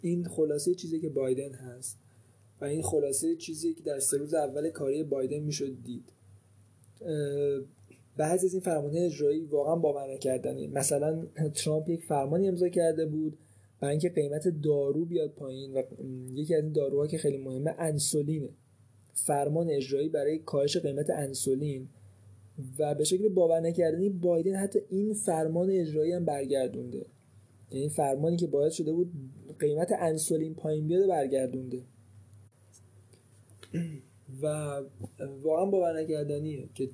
این 0.00 0.28
خلاصه 0.28 0.74
چیزی 0.74 1.00
که 1.00 1.08
بایدن 1.08 1.52
هست. 1.52 1.98
و 2.60 2.64
این 2.64 2.82
خلاصه 2.82 3.36
چیزی 3.36 3.74
که 3.74 3.82
در 3.82 4.00
سه 4.00 4.16
روز 4.16 4.34
اول 4.34 4.70
کاری 4.70 5.02
بایدن 5.02 5.38
می‌شد 5.38 5.82
دید. 5.84 6.12
بعضی 8.16 8.46
از 8.46 8.52
این 8.52 8.62
فرمان 8.62 8.96
اجرایی 8.96 9.44
واقعا 9.44 9.76
باور 9.76 10.14
نکردنی. 10.14 10.66
مثلا 10.66 11.26
ترامپ 11.54 11.88
یک 11.88 12.04
فرمانی 12.04 12.48
امضا 12.48 12.68
کرده 12.68 13.06
بود 13.06 13.38
برای 13.80 13.92
اینکه 13.92 14.08
قیمت 14.08 14.48
دارو 14.48 15.04
بیاد 15.04 15.30
پایین 15.30 15.74
و 15.74 15.82
یکی 16.34 16.54
از 16.54 16.64
این 16.64 16.72
داروها 16.72 17.06
که 17.06 17.18
خیلی 17.18 17.36
مهمه 17.36 17.74
انسولینه. 17.78 18.48
فرمان 19.14 19.70
اجرایی 19.70 20.08
برای 20.08 20.38
کاهش 20.38 20.76
قیمت 20.76 21.10
انسولین 21.10 21.88
و 22.78 22.94
به 22.94 23.04
شکل 23.04 23.28
باور 23.28 23.60
نکردنی 23.60 24.08
بایدن 24.08 24.54
حتی 24.54 24.78
این 24.88 25.14
فرمان 25.14 25.70
اجرایی 25.70 26.12
هم 26.12 26.24
برگردونده. 26.24 27.06
یعنی 27.70 27.88
فرمانی 27.88 28.36
که 28.36 28.46
باید 28.46 28.72
شده 28.72 28.92
بود 28.92 29.12
قیمت 29.58 29.92
انسولین 29.98 30.54
پایین 30.54 30.86
بیاد 30.86 31.08
برگردونده. 31.08 31.82
و 34.42 34.46
واقعا 35.42 35.66
باور 35.66 36.00
نکردنیه 36.00 36.68
که 36.74 36.88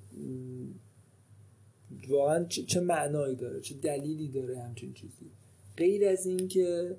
واقعا 2.09 2.45
چه 2.45 2.81
معنایی 2.81 3.37
داره؟ 3.37 3.61
چه 3.61 3.75
دلیلی 3.75 4.29
داره 4.29 4.59
همچین 4.59 4.93
چیزی؟ 4.93 5.31
غیر 5.77 6.09
از 6.09 6.27
این 6.27 6.49
که 6.49 6.97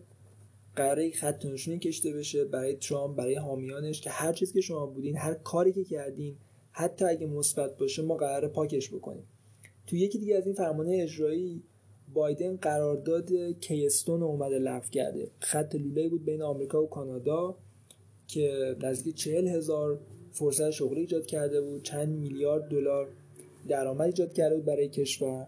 قراره 0.75 1.11
خط 1.11 1.45
نشونی 1.45 1.79
کشته 1.79 2.13
بشه 2.13 2.45
برای 2.45 2.75
ترامپ 2.75 3.17
برای 3.17 3.35
حامیانش 3.35 4.01
که 4.01 4.09
هر 4.09 4.33
چیزی 4.33 4.53
که 4.53 4.61
شما 4.61 4.85
بودین 4.85 5.17
هر 5.17 5.33
کاری 5.33 5.73
که 5.73 5.83
کردین 5.83 6.35
حتی 6.71 7.05
اگه 7.05 7.27
مثبت 7.27 7.77
باشه 7.77 8.01
ما 8.01 8.15
قراره 8.15 8.47
پاکش 8.47 8.89
بکنیم. 8.89 9.23
تو 9.87 9.95
یکی 9.95 10.17
دیگه 10.17 10.35
از 10.35 10.45
این 10.45 10.55
فرمانه 10.55 10.99
اجرایی 11.03 11.63
بایدن 12.13 12.55
قرارداد 12.55 13.31
کیستون 13.61 14.23
اومده 14.23 14.59
لغو 14.59 14.89
کرده. 14.89 15.31
خط 15.39 15.75
لوله 15.75 16.09
بود 16.09 16.25
بین 16.25 16.41
آمریکا 16.41 16.83
و 16.83 16.89
کانادا 16.89 17.55
که 18.27 18.75
نزدیک 18.81 19.15
چهل 19.15 19.47
هزار 19.47 19.99
فرصت 20.31 20.69
شغلی 20.69 20.99
ایجاد 20.99 21.25
کرده 21.25 21.61
بود. 21.61 21.83
چند 21.83 22.09
میلیارد 22.09 22.69
دلار 22.69 23.07
درآمد 23.67 24.01
ایجاد 24.01 24.33
کرده 24.33 24.55
بود 24.55 24.65
برای 24.65 24.89
کشور. 24.89 25.47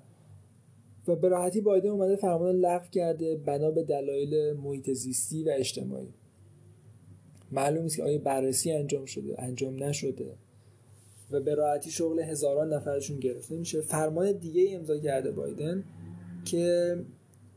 و 1.08 1.16
به 1.16 1.30
راحتی 1.30 1.62
بایدن 1.62 1.90
اومده 1.90 2.16
فرمان 2.16 2.56
لغو 2.56 2.90
کرده 2.90 3.36
بنا 3.36 3.72
به 3.72 3.84
دلایل 3.84 4.54
محیط 4.54 4.92
زیستی 4.92 5.44
و 5.44 5.50
اجتماعی. 5.56 6.14
معلوم 7.52 7.84
نیست 7.84 7.98
که 7.98 8.04
آیا 8.04 8.18
بررسی 8.18 8.72
انجام 8.72 9.06
شده 9.06 9.36
انجام 9.42 9.84
نشده. 9.84 10.36
و 11.32 11.40
به 11.40 11.56
راحتی 11.56 11.92
شغل 11.92 12.20
هزاران 12.20 12.74
نفرشون 12.74 13.20
گرفته 13.20 13.56
میشه. 13.56 13.82
فرمان 13.82 14.32
دیگه 14.32 14.76
امضا 14.76 14.98
کرده 14.98 15.32
بایدن 15.32 15.84
که 16.46 16.96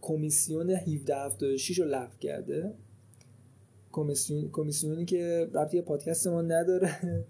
کمیسیون 0.01 0.71
1776 0.71 1.79
رو 1.79 1.85
لغو 1.85 2.19
کرده. 2.21 2.73
کمیسیون 3.93 4.51
کمیسیونی 4.53 5.05
که 5.05 5.51
ربطی 5.55 5.83
پادکست 5.83 6.27
ما 6.27 6.43
نداره. 6.43 6.91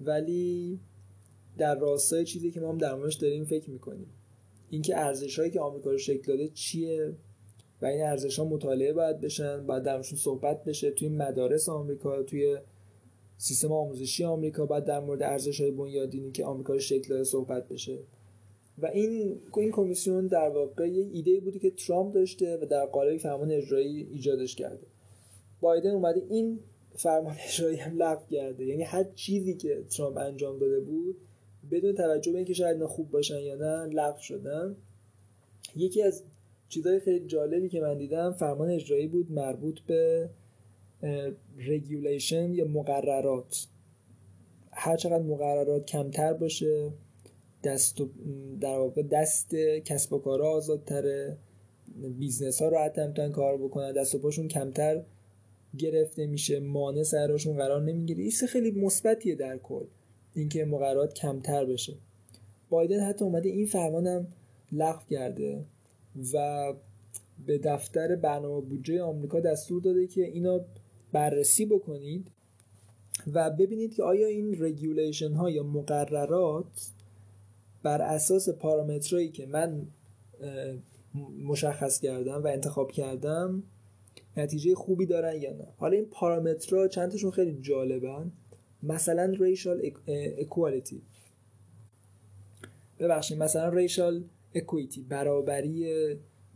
ولی 0.00 0.80
در 1.58 1.78
راستای 1.78 2.24
چیزی 2.24 2.50
که 2.50 2.60
ما 2.60 2.68
هم 2.68 2.78
در 2.78 2.94
موردش 2.94 3.14
داریم 3.14 3.44
فکر 3.44 3.70
می‌کنیم. 3.70 4.06
اینکه 4.70 4.98
ارزش 4.98 5.38
هایی 5.38 5.50
که 5.50 5.60
آمریکا 5.60 5.90
رو 5.90 5.98
شکل 5.98 6.22
داده 6.32 6.48
چیه 6.48 7.12
و 7.82 7.86
این 7.86 8.02
ارزش 8.02 8.38
ها 8.38 8.44
مطالعه 8.44 8.92
باید 8.92 9.20
بشن 9.20 9.66
باید 9.66 9.82
درمشون 9.82 10.18
صحبت 10.18 10.64
بشه. 10.64 10.90
توی 10.90 11.08
مدارس 11.08 11.68
آمریکا 11.68 12.22
توی 12.22 12.58
سیستم 13.38 13.72
آموزشی 13.72 14.24
آمریکا 14.24 14.66
باید 14.66 14.84
در 14.84 15.00
مورد 15.00 15.22
ارزش 15.22 15.60
های 15.60 15.70
بنیادینی 15.70 16.30
که 16.30 16.44
آمریکا 16.44 16.72
رو 16.72 16.78
شکل 16.78 17.08
داده 17.08 17.24
صحبت 17.24 17.68
بشه. 17.68 17.98
و 18.78 18.86
این 18.86 19.40
این 19.56 19.70
کمیسیون 19.70 20.26
در 20.26 20.48
واقع 20.48 20.88
یه 20.88 21.10
ایده 21.12 21.40
بودی 21.40 21.58
که 21.58 21.70
ترامپ 21.70 22.14
داشته 22.14 22.58
و 22.62 22.66
در 22.66 22.86
قالب 22.86 23.16
فرمان 23.16 23.50
اجرایی 23.50 24.08
ایجادش 24.12 24.56
کرده. 24.56 24.86
بایدن 25.60 25.90
اومده 25.90 26.22
این 26.28 26.60
فرمان 26.94 27.36
اجرایی 27.48 27.76
هم 27.76 27.96
لغو 27.96 28.26
کرده. 28.30 28.64
یعنی 28.64 28.82
هر 28.82 29.04
چیزی 29.04 29.54
که 29.54 29.84
ترامپ 29.96 30.18
انجام 30.18 30.58
داده 30.58 30.80
بود 30.80 31.16
بدون 31.70 31.94
توجه 31.94 32.32
به 32.32 32.38
اینکه 32.38 32.54
شاید 32.54 32.84
خوب 32.84 33.10
باشن 33.10 33.38
یا 33.38 33.54
نه 33.54 33.86
لغو 33.86 34.20
شدن. 34.20 34.76
یکی 35.76 36.02
از 36.02 36.22
چیزهای 36.68 37.00
خیلی 37.00 37.26
جالبی 37.26 37.68
که 37.68 37.80
من 37.80 37.98
دیدم 37.98 38.32
فرمان 38.32 38.70
اجرایی 38.70 39.06
بود 39.06 39.32
مربوط 39.32 39.80
به 39.80 40.30
رگولیشن 41.58 42.52
یا 42.54 42.64
مقررات. 42.64 43.66
هر 44.72 44.96
چقدر 44.96 45.22
مقررات 45.22 45.86
کمتر 45.86 46.32
باشه 46.32 46.92
دست 47.64 48.02
در 48.60 48.78
واقع 48.78 49.02
دست 49.02 49.54
کسب 49.84 50.12
و 50.12 50.18
کارها 50.18 50.48
آزادتره 50.48 51.36
business 52.18 52.62
ها 52.62 52.68
راحت 52.68 52.98
می‌تونن 52.98 53.32
کار 53.32 53.56
بکنن 53.56 53.92
دست 53.92 54.14
و 54.14 54.18
پاشون 54.18 54.48
کمتر 54.48 55.02
گرفته 55.78 56.26
میشه 56.26 56.60
مانع 56.60 57.02
سرشون 57.02 57.56
قرار 57.56 57.82
نمی‌گیره. 57.82 58.22
این 58.22 58.32
خیلی 58.48 58.70
مثبتیه 58.70 59.34
در 59.34 59.58
کل. 59.58 59.84
اینکه 60.34 60.64
مقررات 60.64 61.14
کمتر 61.14 61.64
بشه. 61.64 61.94
بایدن 62.70 63.00
حتی 63.00 63.24
اومده 63.24 63.48
این 63.48 63.66
فرمانم 63.66 64.26
لغو 64.72 65.02
کرده 65.10 65.64
و 66.34 66.72
به 67.46 67.58
دفتر 67.58 68.16
برنامه 68.16 68.60
بودجه 68.60 69.02
آمریکا 69.02 69.40
دستور 69.40 69.82
داده 69.82 70.06
که 70.06 70.24
اینا 70.24 70.60
بررسی 71.12 71.66
بکنید 71.66 72.30
و 73.32 73.50
ببینید 73.50 73.94
که 73.94 74.02
آیا 74.02 74.26
این 74.26 74.56
regulation 74.64 75.32
ها 75.32 75.50
یا 75.50 75.62
مقررات 75.62 76.90
بر 77.82 78.02
اساس 78.02 78.48
پارامترهایی 78.48 79.28
که 79.28 79.46
من 79.46 79.86
مشخص 81.44 82.00
کردم 82.00 82.44
و 82.44 82.46
انتخاب 82.46 82.90
کردم 82.90 83.62
نتیجه 84.36 84.74
خوبی 84.74 85.06
دارن 85.06 85.42
یا 85.42 85.52
نه. 85.52 85.66
حالا 85.76 85.96
این 85.96 86.06
پارامترها 86.06 86.88
چند 86.88 87.10
تاشون 87.10 87.30
خیلی 87.30 87.58
جالبن. 87.60 88.32
مثلا 88.84 89.24
ریشال 89.24 89.92
اکوالیتی 90.38 91.02
ببخشید 92.98 93.38
مثلا 93.38 93.68
ریشال 93.68 94.24
اکویتی 94.54 95.02
برابری 95.02 95.86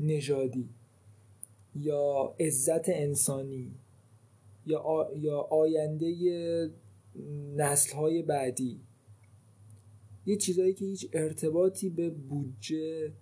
نژادی 0.01 0.69
یا 1.77 2.35
عزت 2.41 2.89
انسانی 2.89 3.71
یا 4.67 5.11
یا 5.17 5.39
آینده 5.41 6.71
نسل 7.57 7.97
های 7.97 8.23
بعدی. 8.23 8.81
یه 10.27 10.37
چیزایی 10.37 10.75
که 10.75 10.85
هیچ 10.85 11.09
ارتباطی 11.13 11.89
به 11.89 12.11
بودجه 12.11 13.13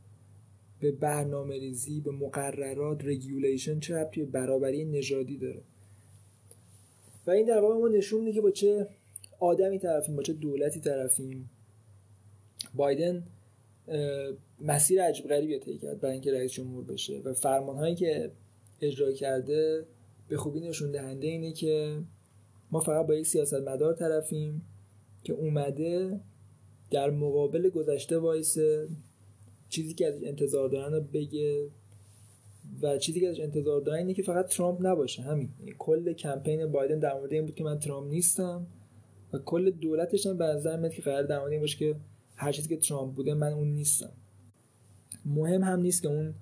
به 0.81 0.93
برنامه 0.93 1.59
ریزی 1.59 2.01
به 2.01 2.11
مقررات 2.11 3.05
رگولیشن 3.05 3.81
چه 3.81 4.11
برابری 4.33 4.85
نژادی 4.85 5.39
داره؟ 5.39 5.63
و 7.27 7.31
این 7.31 7.47
در 7.47 7.61
واقع 7.61 7.75
ما 7.75 7.89
نشون 7.89 8.21
میده 8.21 8.33
که 8.33 8.41
با 8.41 8.51
چه 8.51 8.89
آدمی 9.41 9.79
طرفیم 9.79 10.17
با 10.17 10.23
چه 10.23 10.33
دولتی 10.33 10.81
طرفیم. 10.81 11.51
بایدن 12.75 13.27
مسیر 14.61 15.03
عجیب 15.03 15.29
غریبی 15.29 15.59
طی 15.59 15.79
کرد 15.79 16.01
برای 16.01 16.13
اینکه 16.13 16.33
رئیس 16.33 16.53
جمهور 16.53 16.85
بشه 16.85 17.21
و 17.25 17.35
فرمان 17.35 17.77
هایی 17.77 17.95
که 17.95 18.31
اجرا 18.81 19.13
کرده 19.13 19.87
به 20.29 20.37
خوبی 20.37 20.61
نشون 20.61 20.91
دهنده 20.91 21.27
اینه 21.27 21.53
که 21.53 21.99
ما 22.71 22.81
فقط 22.81 23.07
با 23.07 23.15
یک 23.15 23.27
سیاست 23.27 23.55
مدار 23.55 23.95
طرفیم 23.95 24.63
که 25.25 25.33
اومده 25.33 26.21
در 26.91 27.11
مقابل 27.11 27.69
گذشته 27.69 28.19
وایسه 28.19 28.89
چیزی 29.69 29.95
که 29.95 30.07
ازش 30.07 30.25
انتظار 30.25 30.69
دارن 30.69 30.93
رو 30.93 31.01
بگه. 31.01 31.69
و 32.83 32.99
چیزی 32.99 33.21
که 33.21 33.29
ازش 33.29 33.41
انتظار 33.41 33.81
دارن 33.81 33.99
اینه 33.99 34.15
که 34.15 34.23
فقط 34.23 34.47
ترامپ 34.47 34.87
نباشه. 34.87 35.23
همین. 35.23 35.49
کل 35.79 36.13
کمپین 36.13 36.67
بایدن 36.67 36.99
در 36.99 37.15
مورد 37.15 37.33
این 37.33 37.47
بود 37.47 37.55
که 37.55 37.65
من 37.65 37.79
ترامپ 37.79 38.11
نیستم 38.11 38.67
و 39.33 39.39
کل 39.39 39.71
دولتش 39.71 40.27
هم 40.27 40.39
به 40.39 40.45
نظر 40.45 40.77
میاد 40.77 40.93
که 40.93 41.03
قرار 41.03 41.23
در 41.23 41.39
مورد 41.39 41.53
این 41.53 41.61
باشه 41.61 41.79
که 41.79 41.97
هر 42.37 42.53
چیزی 42.53 42.69
که 42.69 42.77
ترامپ 42.77 43.15
بوده 43.15 43.35
من 43.35 43.53
اون 43.53 43.69
نیستم. 43.69 44.13
مهم 45.25 45.63
هم 45.63 45.81
نیست 45.81 46.03
که 46.03 46.09
اون 46.09 46.35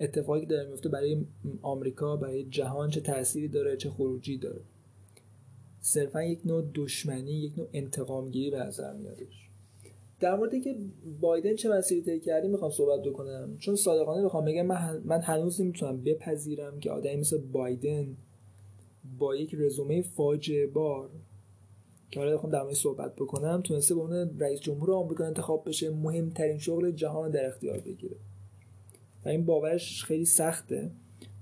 اتفاقی 0.00 0.46
داره 0.46 0.68
میفته 0.68 0.88
برای 0.88 1.26
آمریکا 1.62 2.16
برای 2.16 2.44
جهان 2.44 2.90
چه 2.90 3.00
تأثیری 3.00 3.48
داره 3.48 3.76
چه 3.76 3.90
خروجی 3.90 4.38
داره. 4.38 4.60
صرفا 5.80 6.22
یک 6.22 6.40
نوع 6.44 6.70
دشمنی 6.74 7.32
یک 7.32 7.58
نوع 7.58 7.68
انتقامگیری 7.72 8.50
به 8.50 8.58
نظر 8.58 8.92
میادش. 8.92 9.49
در 10.20 10.36
مورد 10.36 10.62
که 10.62 10.76
بایدن 11.20 11.54
چه 11.54 11.68
مسیری 11.68 12.02
طی 12.02 12.20
کرده 12.20 12.48
می‌خوام 12.48 12.70
صحبت 12.70 13.02
بکنم. 13.02 13.56
چون 13.58 13.76
صادقانه 13.76 14.24
بخوام 14.24 14.44
بگم 14.44 14.66
من, 15.04 15.20
هنوز 15.20 15.60
نمی‌تونم 15.60 16.02
بپذیرم 16.02 16.78
که 16.80 16.90
آدمی 16.90 17.16
مثل 17.16 17.38
بایدن 17.38 18.16
با 19.18 19.36
یک 19.36 19.54
رزومه 19.58 20.02
فاجعه 20.02 20.66
بار 20.66 21.10
که 22.10 22.20
حالا 22.20 22.34
بخوام 22.34 22.52
در 22.52 22.62
مورد 22.62 22.74
صحبت 22.74 23.16
بکنم 23.16 23.60
تونسته 23.64 23.94
به 23.94 24.00
عنوان 24.00 24.38
رئیس 24.38 24.60
جمهور 24.60 24.92
آمریکا 24.92 25.24
انتخاب 25.24 25.68
بشه 25.68 25.90
مهمترین 25.90 26.58
شغل 26.58 26.90
جهان 26.90 27.30
در 27.30 27.46
اختیار 27.46 27.80
بگیره. 27.80 28.16
و 29.24 29.28
این 29.28 29.44
باورش 29.44 30.04
خیلی 30.04 30.24
سخته. 30.24 30.90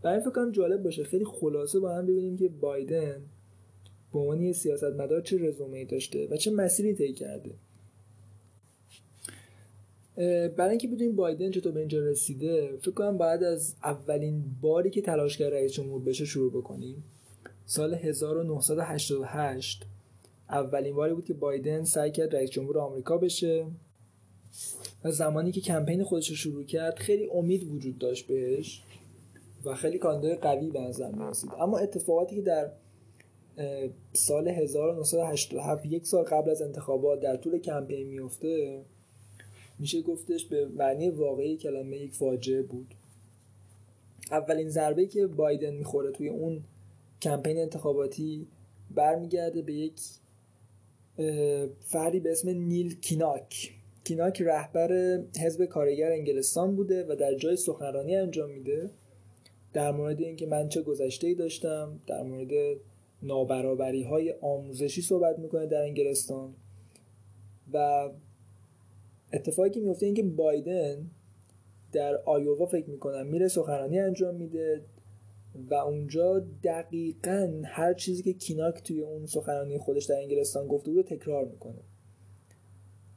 برای 0.03 0.21
فکر 0.21 0.31
کنم 0.31 0.53
جالب 0.53 0.83
باشه 0.83 1.05
خیلی 1.05 1.25
خلاصه 1.25 1.81
با 1.81 1.95
هم 1.95 2.07
ببینیم 2.07 2.37
که 2.37 2.49
بایدن 2.49 3.23
به 4.13 4.19
عنوان 4.19 4.53
سیاستمدار 4.53 5.21
چه 5.21 5.49
رزومه 5.49 5.85
داشته 5.85 6.29
و 6.31 6.37
چه 6.37 6.51
مسیری 6.51 6.95
طی 6.95 7.13
کرده. 7.13 7.51
برای 10.57 10.71
اینکه 10.71 10.89
بدونیم 10.89 11.17
بایدن 11.17 11.51
چطور 11.51 11.73
به 11.73 11.81
اینجا 11.81 12.01
رسیده 12.01 12.77
فکر 12.81 12.91
کنم 12.91 13.19
باید 13.19 13.43
از 13.43 13.75
اولین 13.85 14.45
باری 14.61 14.91
که 14.91 15.03
تلاش 15.03 15.37
کرد 15.37 15.53
رئیس 15.53 15.73
جمهور 15.73 16.03
بشه 16.03 16.25
شروع 16.25 16.53
بکنیم. 16.53 17.05
سال 17.67 17.95
1988 17.95 19.85
اولین 20.51 20.95
باری 20.95 21.15
بود 21.15 21.25
که 21.25 21.35
بایدن 21.35 21.85
سعی 21.85 22.11
کرد 22.11 22.37
رئیس 22.37 22.51
جمهور 22.51 22.79
آمریکا 22.79 23.19
بشه 23.19 23.67
و 25.05 25.11
زمانی 25.11 25.53
که 25.53 25.61
کمپین 25.61 26.05
خودش 26.05 26.29
رو 26.29 26.37
شروع 26.37 26.65
کرد 26.65 26.95
خیلی 26.95 27.29
امید 27.35 27.65
وجود 27.65 27.99
داشت 27.99 28.27
بهش 28.27 28.83
و 29.65 29.75
خیلی 29.75 29.99
کاندید 29.99 30.39
قوی 30.39 30.71
به 30.71 30.81
نظر 30.81 31.11
می‌رسید 31.11 31.51
اما 31.61 31.79
اتفاقاتی 31.79 32.37
که 32.37 32.43
در 32.43 32.71
سال 34.13 34.49
1987 34.49 35.87
یک 35.87 36.07
سال 36.07 36.25
قبل 36.25 36.51
از 36.51 36.63
انتخابات 36.63 37.21
در 37.21 37.37
طول 37.37 37.59
کمپین 37.59 38.07
میفته 38.07 38.83
میشه 39.79 40.03
گفتش 40.03 40.45
به 40.45 40.67
معنی 40.67 41.11
واقعی 41.11 41.57
کلمه 41.57 41.97
یک 41.97 42.13
فاجعه 42.13 42.63
بود. 42.63 42.95
اولین 44.31 44.69
ضربه 44.69 45.07
که 45.07 45.27
بایدن 45.27 45.75
می‌خوره 45.75 46.11
توی 46.11 46.29
اون 46.29 46.63
کمپین 47.23 47.59
انتخاباتی 47.59 48.47
برمیگرده 48.95 49.63
به 49.63 49.75
یک 49.75 50.01
فردی 51.81 52.21
به 52.21 52.33
اسم 52.33 52.49
نیل 52.49 53.01
کیناک. 53.01 53.75
کیناک 54.05 54.43
رهبر 54.43 55.21
حزب 55.41 55.65
کارگر 55.65 56.13
انگلستان 56.13 56.77
بوده 56.77 57.07
و 57.09 57.17
در 57.17 57.35
جای 57.35 57.57
سخنرانی 57.57 58.17
انجام 58.17 58.51
میده. 58.51 58.91
در 59.73 59.93
مورد 59.93 60.21
اینکه 60.21 60.47
من 60.47 60.69
چه 60.69 60.83
گذشته 60.83 61.27
ای 61.27 61.35
داشتم 61.35 62.01
در 62.07 62.23
مورد 62.23 62.79
نابرابری 63.23 64.03
های 64.03 64.35
آموزشی 64.41 65.03
صحبت 65.03 65.39
می‌کنه 65.39 65.67
در 65.67 65.83
انگلستان 65.83 66.55
و 67.73 68.09
اتفاقی 69.33 69.71
که 69.71 69.81
میفته 69.81 70.07
اینکه 70.07 70.23
بایدن 70.23 71.11
در 71.93 72.17
آیووا 72.17 72.67
فکر 72.67 72.91
می‌کنم 72.91 73.27
میره 73.27 73.49
سخنرانی 73.49 73.99
انجام 73.99 74.35
میده 74.35 74.85
و 75.71 75.75
اونجا 75.75 76.39
دقیقا 76.65 77.63
هر 77.65 77.95
چیزی 77.95 78.23
که 78.23 78.33
کیناک 78.33 78.83
توی 78.83 79.01
اون 79.01 79.27
سخنرانی 79.27 79.79
خودش 79.79 80.05
در 80.05 80.17
انگلستان 80.17 80.67
گفته 80.67 80.91
بود 80.91 81.07
تکرار 81.07 81.45
می‌کنه. 81.45 81.81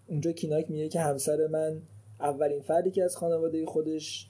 اونجا 0.08 0.32
کیناک 0.32 0.72
میگه 0.72 0.90
که 0.90 1.00
همسر 1.00 1.48
من 1.48 1.82
اولین 2.20 2.62
فردی 2.62 2.92
که 2.92 3.04
از 3.04 3.16
خانواده 3.16 3.66
خودش 3.66 4.28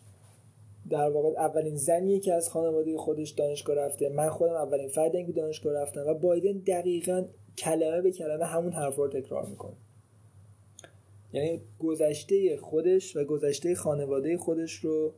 در 0.89 1.09
واقع 1.09 1.41
اولین 1.41 1.75
زنیه 1.75 2.19
که 2.19 2.33
از 2.33 2.49
خانواده 2.49 2.97
خودش 2.97 3.29
دانشگاه 3.29 3.75
رفته. 3.75 4.09
من 4.09 4.29
خودم 4.29 4.53
اولین 4.53 4.87
فردی 4.87 5.25
که 5.25 5.31
دانشگاه 5.31 5.73
رفتم 5.73 6.07
و 6.07 6.13
بایدن 6.13 6.57
دقیقا 6.57 7.25
کلمه 7.57 8.01
به 8.01 8.11
کلمه 8.11 8.45
همون 8.45 8.71
حرف 8.71 8.95
رو 8.95 9.07
تکرار 9.07 9.45
می‌کنه. 9.45 9.75
یعنی 11.33 11.61
گذشته 11.79 12.57
خودش 12.57 13.15
و 13.15 13.23
گذشته 13.23 13.75
خانواده 13.75 14.37
خودش 14.37 14.73
رو 14.73 15.13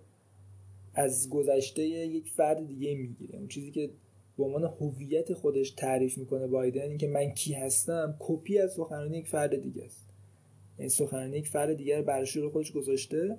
از 0.93 1.29
گذشته 1.29 1.83
یک 1.83 2.31
فرد 2.31 2.67
دیگه 2.67 2.95
می‌گیره. 2.95 3.39
اون 3.39 3.47
چیزی 3.47 3.71
که 3.71 3.89
به 4.37 4.43
عنوان 4.43 4.63
هویت 4.63 5.33
خودش 5.33 5.71
تعریف 5.71 6.17
می‌کنه 6.17 6.47
بایدن 6.47 6.81
اینکه 6.81 7.07
من 7.07 7.29
کی 7.29 7.53
هستم؟ 7.53 8.15
کپی 8.19 8.59
از 8.59 8.73
سخنرانی 8.73 9.17
یک 9.17 9.27
فرد 9.27 9.61
دیگه 9.61 9.83
است. 9.83 10.09
یعنی 10.79 10.89
سخنرانی 10.89 11.37
یک 11.37 11.47
فرد 11.47 11.73
دیگر 11.73 12.01
برش 12.01 12.35
رو 12.35 12.49
خودش 12.49 12.71
گذاشته 12.71 13.37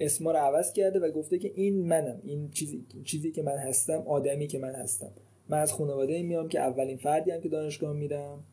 اسما 0.00 0.32
رو 0.32 0.38
عوض 0.38 0.72
کرده 0.72 1.00
و 1.00 1.10
گفته 1.10 1.38
که 1.38 1.52
این 1.54 1.86
منم. 1.86 2.20
این 2.24 2.50
چیزی 2.50 2.84
چیزی 3.04 3.32
که 3.32 3.42
من 3.42 3.56
هستم 3.56 4.02
آدمی 4.06 4.46
که 4.46 4.58
من 4.58 4.74
هستم. 4.74 5.10
من 5.48 5.58
از 5.58 5.72
خانواده 5.72 6.22
میام 6.22 6.48
که 6.48 6.60
اولین 6.60 6.96
فردی 6.96 7.30
هم 7.30 7.40
که 7.40 7.48
دانشگاه 7.48 7.92
میرم. 7.92 8.44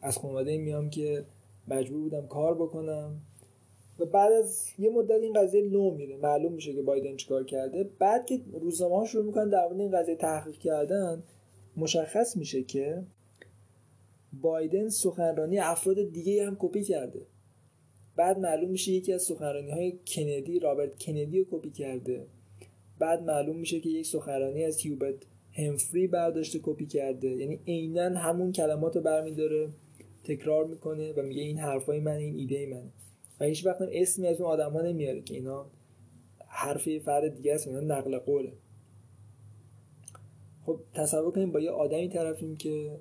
از 0.00 0.18
خانواده 0.18 0.58
میام 0.58 0.90
که 0.90 1.24
مجبور 1.70 2.00
بودم 2.00 2.26
کار 2.26 2.54
بکنم. 2.54 3.20
و 3.98 4.04
بعد 4.04 4.32
از 4.32 4.68
یه 4.78 4.90
مدت 4.90 5.22
این 5.22 5.32
قضیه 5.32 5.62
لو 5.62 5.90
میره. 5.90 6.16
معلوم 6.16 6.52
میشه 6.52 6.72
که 6.72 6.82
بایدن 6.82 7.16
چیکار 7.16 7.44
کرده. 7.44 7.90
بعد 7.98 8.26
که 8.26 8.40
روزنامه 8.60 8.96
ها 8.96 9.04
شروع 9.04 9.24
می‌کنن 9.24 9.48
در 9.48 9.64
مورد 9.64 9.80
این 9.80 9.90
قضیه 9.90 10.14
تحقیق 10.14 10.58
کردن 10.58 11.22
مشخص 11.76 12.36
میشه 12.36 12.62
که 12.62 13.02
بایدن 14.32 14.88
سخنرانی 14.88 15.58
افراد 15.58 16.12
دیگه 16.12 16.46
هم 16.46 16.56
کپی 16.60 16.82
کرده. 16.82 17.20
بعد 18.16 18.38
معلوم 18.38 18.70
میشه 18.70 18.92
یکی 18.92 19.12
از 19.12 19.22
سخنرانی 19.22 19.70
های 19.70 19.98
کندی 20.06 20.58
رابرت 20.58 20.98
کندی 21.02 21.38
رو 21.38 21.46
کپی 21.50 21.70
کرده. 21.70 22.26
بعد 22.98 23.22
معلوم 23.22 23.56
میشه 23.56 23.80
که 23.80 23.88
یک 23.88 24.06
سخنرانی 24.06 24.64
از 24.64 24.80
هیوبرت 24.80 25.14
همفری 25.52 26.06
برداشته 26.06 26.60
کپی 26.62 26.86
کرده. 26.86 27.28
یعنی 27.28 27.60
عینا 27.66 28.18
همون 28.18 28.52
کلمات 28.52 28.96
رو 28.96 29.02
برمیداره. 29.02 29.68
تکرار 30.28 30.66
می‌کنه 30.66 31.12
و 31.12 31.22
میگه 31.22 31.42
این 31.42 31.58
حرفای 31.58 32.00
من 32.00 32.16
این 32.16 32.34
ایده 32.34 32.66
منه. 32.66 32.92
و 33.40 33.44
هیچ 33.44 33.66
وقت 33.66 33.78
اسمی 33.92 34.26
از 34.26 34.40
اون 34.40 34.50
آدم 34.50 34.72
ها 34.72 34.80
نمیاره 34.80 35.22
که 35.22 35.34
اینا 35.34 35.66
حرف 36.46 36.98
فرد 36.98 37.34
دیگه 37.34 37.54
است 37.54 37.66
اینا 37.66 37.80
نقل 37.80 38.18
قوله. 38.18 38.52
خب 40.66 40.80
تصور 40.94 41.32
کنیم 41.32 41.52
با 41.52 41.60
یه 41.60 41.70
آدمی 41.70 42.08
طرفیم 42.08 42.56
که 42.56 43.00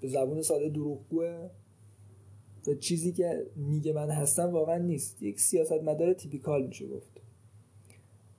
به 0.00 0.08
زبون 0.08 0.42
ساده 0.42 0.68
دروغگوه 0.68 1.50
و 2.66 2.74
چیزی 2.74 3.12
که 3.12 3.46
میگه 3.56 3.92
من 3.92 4.10
هستم 4.10 4.50
واقعا 4.50 4.78
نیست. 4.78 5.22
یک 5.22 5.40
سیاست 5.40 5.72
مدار 5.72 6.12
تیپیکال 6.12 6.66
میشه 6.66 6.86
گفت. 6.86 7.20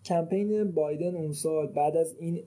کمپین 0.06 0.72
بایدن 0.72 1.16
اون 1.16 1.34
سال 1.34 1.68
بعد 1.68 1.98
از 1.98 2.16
این 2.20 2.44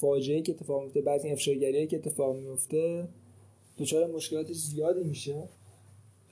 فاجعه 0.00 0.42
که 0.42 0.52
اتفاق 0.52 0.82
میفته 0.82 1.00
بعد 1.00 1.20
این 1.24 1.86
که 1.86 1.96
اتفاق 1.96 2.36
میفته 2.36 3.08
دچار 3.80 4.06
مشکلات 4.06 4.52
زیادی 4.52 5.04
میشه. 5.04 5.48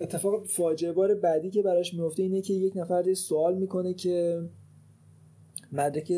اتفاق 0.00 0.46
فاجعه 0.46 0.92
بار 0.92 1.14
بعدی 1.14 1.50
که 1.50 1.62
براش 1.62 1.94
میفته 1.94 2.22
اینه 2.22 2.40
که 2.40 2.54
یک 2.54 2.76
نفر 2.76 3.14
سوال 3.14 3.58
می‌کنه 3.58 3.94
که 3.94 4.42
مدرک 5.72 6.12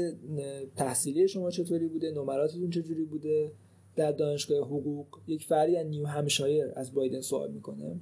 تحصیلی 0.76 1.28
شما 1.28 1.50
چطوری 1.50 1.86
بوده 1.86 2.10
نمراتتون 2.10 2.70
چجوری 2.70 3.04
بوده؟ 3.04 3.50
در 3.96 4.12
دانشگاه 4.12 4.66
حقوق 4.66 5.06
یک 5.26 5.46
فردی 5.46 5.76
از 5.76 5.86
نیوهمشایر 5.86 6.72
از 6.76 6.94
بایدن 6.94 7.20
سوال 7.20 7.50
می‌کنه 7.50 8.00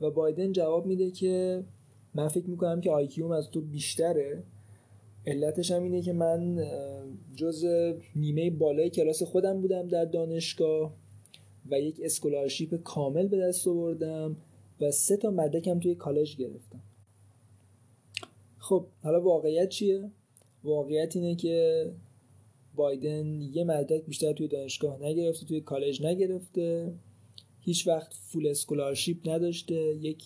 و 0.00 0.10
بایدن 0.10 0.52
جواب 0.52 0.86
میده 0.86 1.10
که 1.10 1.64
من 2.14 2.28
فکر 2.28 2.50
می‌کنم 2.50 2.80
که 2.80 2.90
IQ 2.90 3.17
م 3.17 3.30
از 3.30 3.50
تو 3.50 3.60
بیشتره. 3.60 4.42
علتش 5.26 5.70
هم 5.70 5.82
اینه 5.82 6.02
که 6.02 6.12
من 6.12 6.66
جزء 7.36 7.64
نیمه 8.16 8.50
بالای 8.50 8.90
کلاس 8.90 9.22
خودم 9.22 9.60
بودم 9.60 9.88
در 9.88 10.04
دانشگاه. 10.04 10.92
و 11.70 11.80
یک 11.80 12.00
scholarship 12.04 12.82
کامل 12.82 13.28
به 13.28 13.38
دست 13.38 13.68
آوردم 13.68 14.36
و 14.80 14.90
سه 14.90 15.16
تا 15.16 15.30
مدرکم 15.30 15.80
توی 15.80 15.94
کالج 15.94 16.36
گرفتم 16.36 16.82
خب 18.58 18.86
حالا 19.02 19.20
واقعیت 19.20 19.68
چیه؟ 19.68 20.10
واقعیت 20.64 21.16
اینه 21.16 21.36
که 21.36 21.86
بایدن 22.74 23.40
یه 23.40 23.64
مدرک 23.64 24.04
بیشتر 24.04 24.32
توی 24.32 24.48
دانشگاه 24.48 25.02
نگرفته 25.02 25.46
توی 25.46 25.60
کالج 25.60 26.02
نگرفته 26.02 26.94
هیچ 27.60 27.86
وقت 27.86 28.14
full 28.14 28.46
scholarship 28.46 29.28
نداشته 29.28 29.74
یک 30.00 30.24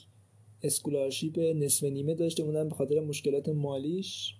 scholarship 0.62 1.38
نصف 1.38 1.84
نیمه 1.84 2.14
داشته 2.14 2.42
اونم 2.42 2.68
به 2.68 2.74
خاطر 2.74 3.00
مشکلات 3.00 3.48
مالیش 3.48 4.34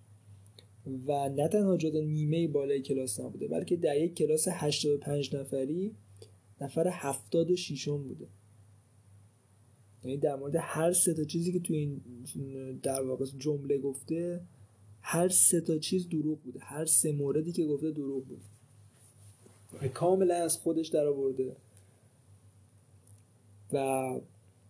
و 1.06 1.28
نه 1.28 1.48
تنها 1.48 1.76
جزء 1.76 2.00
نیمه 2.00 2.48
بالای 2.48 2.82
کلاس 2.82 3.20
نبوده 3.20 3.48
بلکه 3.48 3.76
در 3.76 3.96
یک 3.96 4.14
کلاس 4.14 4.48
85 4.50 5.36
نفری 5.36 5.94
نفر 6.60 6.88
76 6.88 7.88
بوده. 7.88 8.26
یعنی 10.04 10.16
در 10.16 10.36
مورد 10.36 10.56
هر 10.58 10.92
سه 10.92 11.14
تا 11.14 11.24
چیزی 11.24 11.52
که 11.52 11.60
توی 11.60 11.76
این 11.76 12.00
در 12.82 13.02
واقع 13.02 13.24
جمله 13.38 13.78
گفته 13.78 14.40
هر 15.02 15.28
سه 15.28 15.60
تا 15.60 15.78
چیز 15.78 16.08
دروغ 16.08 16.38
بوده. 16.40 16.60
هر 16.62 16.84
سه 16.84 17.12
موردی 17.12 17.52
که 17.52 17.66
گفته 17.66 17.90
دروغ 17.90 18.24
بوده 18.24 18.42
کاملا 19.88 20.34
از 20.34 20.56
خودش 20.56 20.88
در 20.88 21.06
آورده. 21.06 21.56
و 23.72 24.10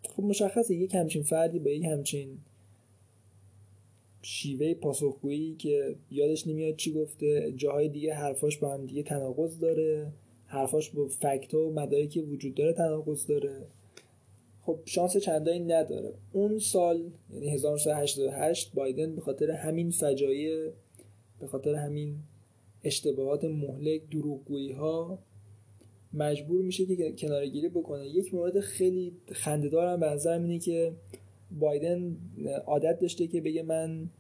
خب 0.03 0.23
مشخصه 0.23 0.75
یک 0.75 0.95
همچین 0.95 1.23
فردی 1.23 1.59
با 1.59 1.71
یک 1.71 1.85
همچین 1.85 2.39
شیوه 4.23 4.75
پاسخگویی 4.75 5.55
که 5.55 5.97
یادش 6.11 6.47
نمیاد 6.47 6.77
چی 6.77 6.93
گفته 6.93 7.53
جاهای 7.57 7.89
دیگه 7.89 8.15
حرفاش 8.15 8.59
با 8.59 8.75
هم 8.75 8.87
دیگه 8.87 9.03
تناقض 9.03 9.59
داره. 9.59 10.13
حرفاش 10.51 10.91
با 10.91 11.07
fact 11.07 11.55
و 11.55 11.73
مدارکی 11.73 12.21
وجود 12.21 12.55
داره 12.55 12.73
تناقض 12.73 13.27
داره. 13.27 13.67
خب 14.63 14.79
شانس 14.85 15.17
چندانی 15.17 15.59
نداره. 15.59 16.15
اون 16.33 16.59
سال 16.59 17.11
یعنی 17.33 17.49
1988 17.49 18.75
بایدن 18.75 19.15
به 19.15 19.21
خاطر 19.21 19.51
همین 19.51 19.91
فجایع 19.91 20.71
به 21.41 21.47
خاطر 21.47 21.75
همین 21.75 22.17
اشتباهات 22.85 23.45
مهلک 23.45 24.11
دروغگویی 24.11 24.73
ها 24.73 25.19
مجبور 26.13 26.63
میشه 26.63 26.97
که 26.97 27.13
کناره‌گیری 27.13 27.69
بکنه. 27.69 28.09
یک 28.09 28.35
مورد 28.35 28.61
خیلی 28.61 29.13
خنده‌دار 29.33 29.87
هم 29.87 30.01
به 30.01 30.07
نظر 30.07 30.39
اینه 30.39 30.59
که 30.59 30.93
بایدن 31.61 32.17
عادت 32.67 33.01
داشته 33.01 33.27
که 33.27 33.41
بگه 33.41 33.63
من 33.63 34.11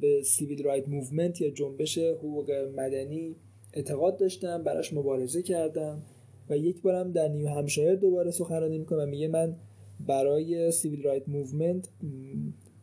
به 0.00 0.22
civil 0.22 0.62
rights 0.62 0.88
movement 0.88 1.40
یا 1.40 1.50
جنبش 1.50 1.98
حقوق 1.98 2.50
مدنی 2.50 3.36
اعتقاد 3.76 4.16
داشتم 4.16 4.62
براش 4.62 4.92
مبارزه 4.92 5.42
کردم 5.42 6.02
و 6.50 6.56
یک 6.56 6.82
بارم 6.82 7.12
در 7.12 7.28
نیوهمشایر 7.28 7.94
دوباره 7.94 8.30
سخنرانی 8.30 8.78
می‌کنه 8.78 9.02
و 9.02 9.06
میگه 9.06 9.28
من 9.28 9.56
برای 10.00 10.72
civil 10.72 11.02
rights 11.02 11.28
movement 11.28 11.88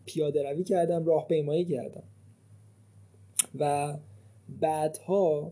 پیاده 0.05 0.49
روی 0.49 0.63
کردم 0.63 1.05
راهپیمایی 1.05 1.65
کردم. 1.65 2.03
و 3.59 3.93
بعدها 4.59 5.51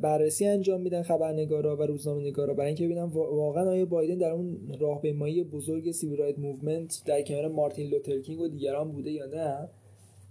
بررسی 0.00 0.46
انجام 0.46 0.80
میدن 0.80 1.02
خبرنگارا 1.02 1.76
و 1.76 1.82
روزنامه 1.82 2.22
نگارا 2.22 2.54
برای 2.54 2.66
اینکه 2.66 2.84
ببینن 2.84 3.02
واقعا 3.02 3.70
آیا 3.70 3.86
بایدن 3.86 4.18
در 4.18 4.30
اون 4.30 4.76
راهپیمایی 4.80 5.44
بزرگ 5.44 5.90
civil 5.90 6.18
rights 6.18 6.38
movement 6.38 7.02
در 7.06 7.22
کنار 7.22 7.48
مارتین 7.48 7.90
لوتر 7.90 8.12
کینگ 8.12 8.40
و 8.40 8.48
دیگران 8.48 8.92
بوده 8.92 9.10
یا 9.10 9.26
نه 9.26 9.68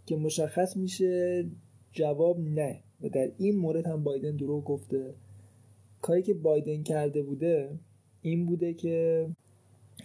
که 0.05 0.15
مشخص 0.15 0.77
میشه؟ 0.77 1.45
جواب 1.91 2.39
نه. 2.39 2.83
و 3.03 3.09
در 3.09 3.31
این 3.37 3.57
مورد 3.57 3.87
هم 3.87 4.03
بایدن 4.03 4.35
دروغ 4.35 4.63
گفته. 4.63 5.13
کاری 6.01 6.21
که 6.21 6.33
بایدن 6.33 6.83
کرده 6.83 7.23
بوده 7.23 7.69
این 8.21 8.45
بوده 8.45 8.73
که 8.73 9.27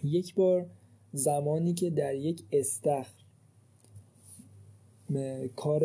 یک 0.05 0.35
بار 0.35 0.67
زمانی 1.13 1.75
که 1.75 1.91
در 1.91 2.15
یک 2.15 2.43
استخر 2.53 3.23
کار 5.57 5.83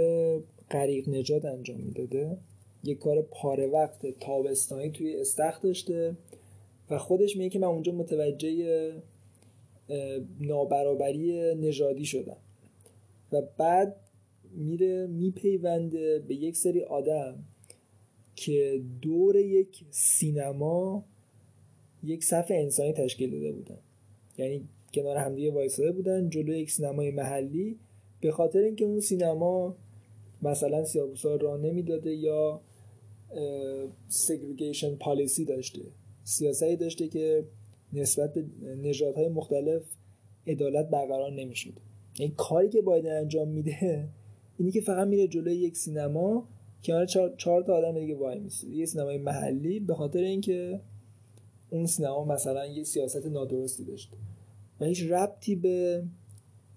غریق 0.71 1.09
نجات 1.09 1.45
انجام 1.45 1.77
می‌داده 1.77 2.37
یک 2.83 2.99
کار 2.99 3.21
پاره 3.21 3.67
وقت 3.67 4.19
تابستانی 4.19 4.91
توی 4.91 5.15
استخر 5.15 5.59
داشته 5.59 6.15
و 6.89 6.97
خودش 6.97 7.37
میگه 7.37 7.49
که 7.49 7.59
من 7.59 7.67
اونجا 7.67 7.91
متوجه 7.91 8.93
نابرابری 10.39 11.55
نژادی 11.55 12.05
شدم. 12.05 12.37
و 13.31 13.41
بعد 13.57 13.95
میره 14.55 15.07
میپیونده 15.07 16.19
به 16.27 16.35
یک 16.35 16.57
سری 16.57 16.81
آدم 16.81 17.43
که 18.35 18.81
دور 19.01 19.35
یک 19.35 19.85
سینما 19.91 21.05
یک 22.03 22.23
صف 22.23 22.45
انسانی 22.49 22.93
تشکیل 22.93 23.31
داده 23.31 23.51
بودن. 23.51 23.77
یعنی 24.37 24.67
کنار 24.93 25.17
همدیگه 25.17 25.51
وایساده 25.51 25.91
بودن 25.91 26.29
جلو 26.29 26.53
یک 26.53 26.71
سینمای 26.71 27.11
محلی 27.11 27.79
به 28.21 28.31
خاطر 28.31 28.59
اینکه 28.59 28.85
اون 28.85 28.99
سینما 28.99 29.75
مثلا 30.41 30.85
سیابوسا 30.85 31.35
راه 31.35 31.59
نمی‌داده 31.59 32.15
یا 32.15 32.61
سگریگیشن 34.07 34.95
پالیسی 34.95 35.45
داشته. 35.45 35.81
سیاستی 36.23 36.75
داشته 36.75 37.07
که 37.07 37.43
نسبت 37.93 38.33
به 38.33 38.45
نژادهای 38.75 39.27
مختلف 39.27 39.83
عدالت 40.47 40.89
برقرار 40.89 41.31
نمی‌شد 41.31 41.73
این 42.19 42.31
کاری 42.31 42.69
که 42.69 42.81
باید 42.81 43.05
انجام 43.05 43.47
میده 43.47 44.07
اینی 44.57 44.71
که 44.71 44.81
فقط 44.81 45.07
میره 45.07 45.27
جلوی 45.27 45.55
یک 45.55 45.77
سینما 45.77 46.47
کنار 46.83 47.05
چهار, 47.05 47.35
چهار 47.37 47.63
تا 47.63 47.73
آدم 47.73 47.99
دیگه 47.99 48.15
وای 48.15 48.39
میسته 48.39 48.67
یه 48.67 48.85
سینمای 48.85 49.17
محلی 49.17 49.79
به 49.79 49.95
خاطر 49.95 50.19
اینکه 50.19 50.81
اون 51.69 51.85
سینما 51.85 52.25
مثلا 52.25 52.65
یه 52.65 52.83
سیاست 52.83 53.25
نادرستی 53.25 53.83
داشته 53.83 54.17
و 54.79 54.85
هیچ 54.85 55.03
ربطی 55.03 55.55
به 55.55 56.03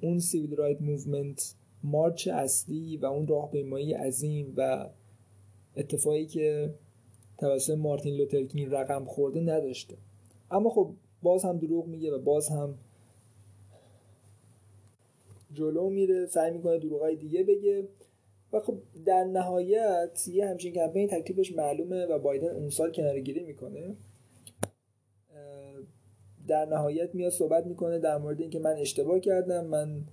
اون 0.01 0.19
civil 0.19 0.57
rights 0.57 0.81
movement 0.81 1.55
march 1.85 2.29
اصلی 2.29 2.97
و 2.97 3.07
اون 3.07 3.27
راهپیمایی 3.27 3.93
عظیم 3.93 4.55
و 4.57 4.89
اتفاقی 5.77 6.27
که 6.27 6.75
توسط 7.39 7.75
مارتین 7.75 8.15
لوترکینگ 8.15 8.75
رقم 8.75 9.05
خورده 9.05 9.41
نداشته. 9.41 9.97
اما 10.51 10.71
خب 10.71 10.95
باز 11.23 11.45
هم 11.45 11.59
دروغ 11.59 11.87
میگه 11.87 12.13
و 12.13 12.19
باز 12.19 12.49
هم 12.49 12.75
جلو 15.53 15.91
میره 15.91 16.27
سعی 16.27 16.51
می‌کنه 16.51 16.79
دروغای 16.79 17.17
دیگه 17.17 17.45
بگه. 17.45 17.89
و 18.53 18.61
خب 18.61 18.79
در 19.07 19.25
نهایت 19.25 20.29
یه 20.29 20.47
همچین 20.47 20.73
کمپین 20.73 21.09
تکلیفش 21.09 21.53
معلومه 21.57 22.07
و 22.07 22.19
بایدن 22.19 22.57
اون 22.57 22.71
سال 22.71 22.93
کنارگیری 22.93 23.43
می‌کنه. 23.43 23.97
در 26.49 26.67
نهایت 26.67 27.15
میاد 27.15 27.33
صحبت 27.33 27.67
می‌کنه 27.67 27.99
در 27.99 28.19
مورد 28.19 28.41
اینکه 28.41 28.59
من 28.59 28.77
اشتباه 28.77 29.21
کردم 29.21 29.67
من 29.67 30.05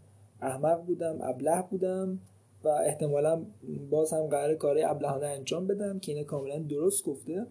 احمق 0.41 0.85
بودم 0.85 1.17
ابله 1.21 1.63
بودم 1.69 2.19
و 2.63 2.67
احتمالا 2.67 3.45
باز 3.89 4.13
هم 4.13 4.27
قرار 4.27 4.55
کار 4.55 4.77
ابلهانه 4.85 5.25
انجام 5.25 5.67
بدم 5.67 5.99
که 5.99 6.11
اینه 6.11 6.23
کاملا 6.23 6.59
درست 6.59 7.05
گفته. 7.05 7.45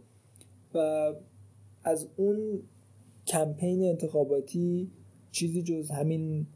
و 0.75 0.79
از 1.85 2.09
اون 2.16 2.62
کمپین 3.27 3.85
انتخاباتی 3.85 4.90
چیزی 5.31 5.62
جز 5.62 5.90
همین 5.90 6.46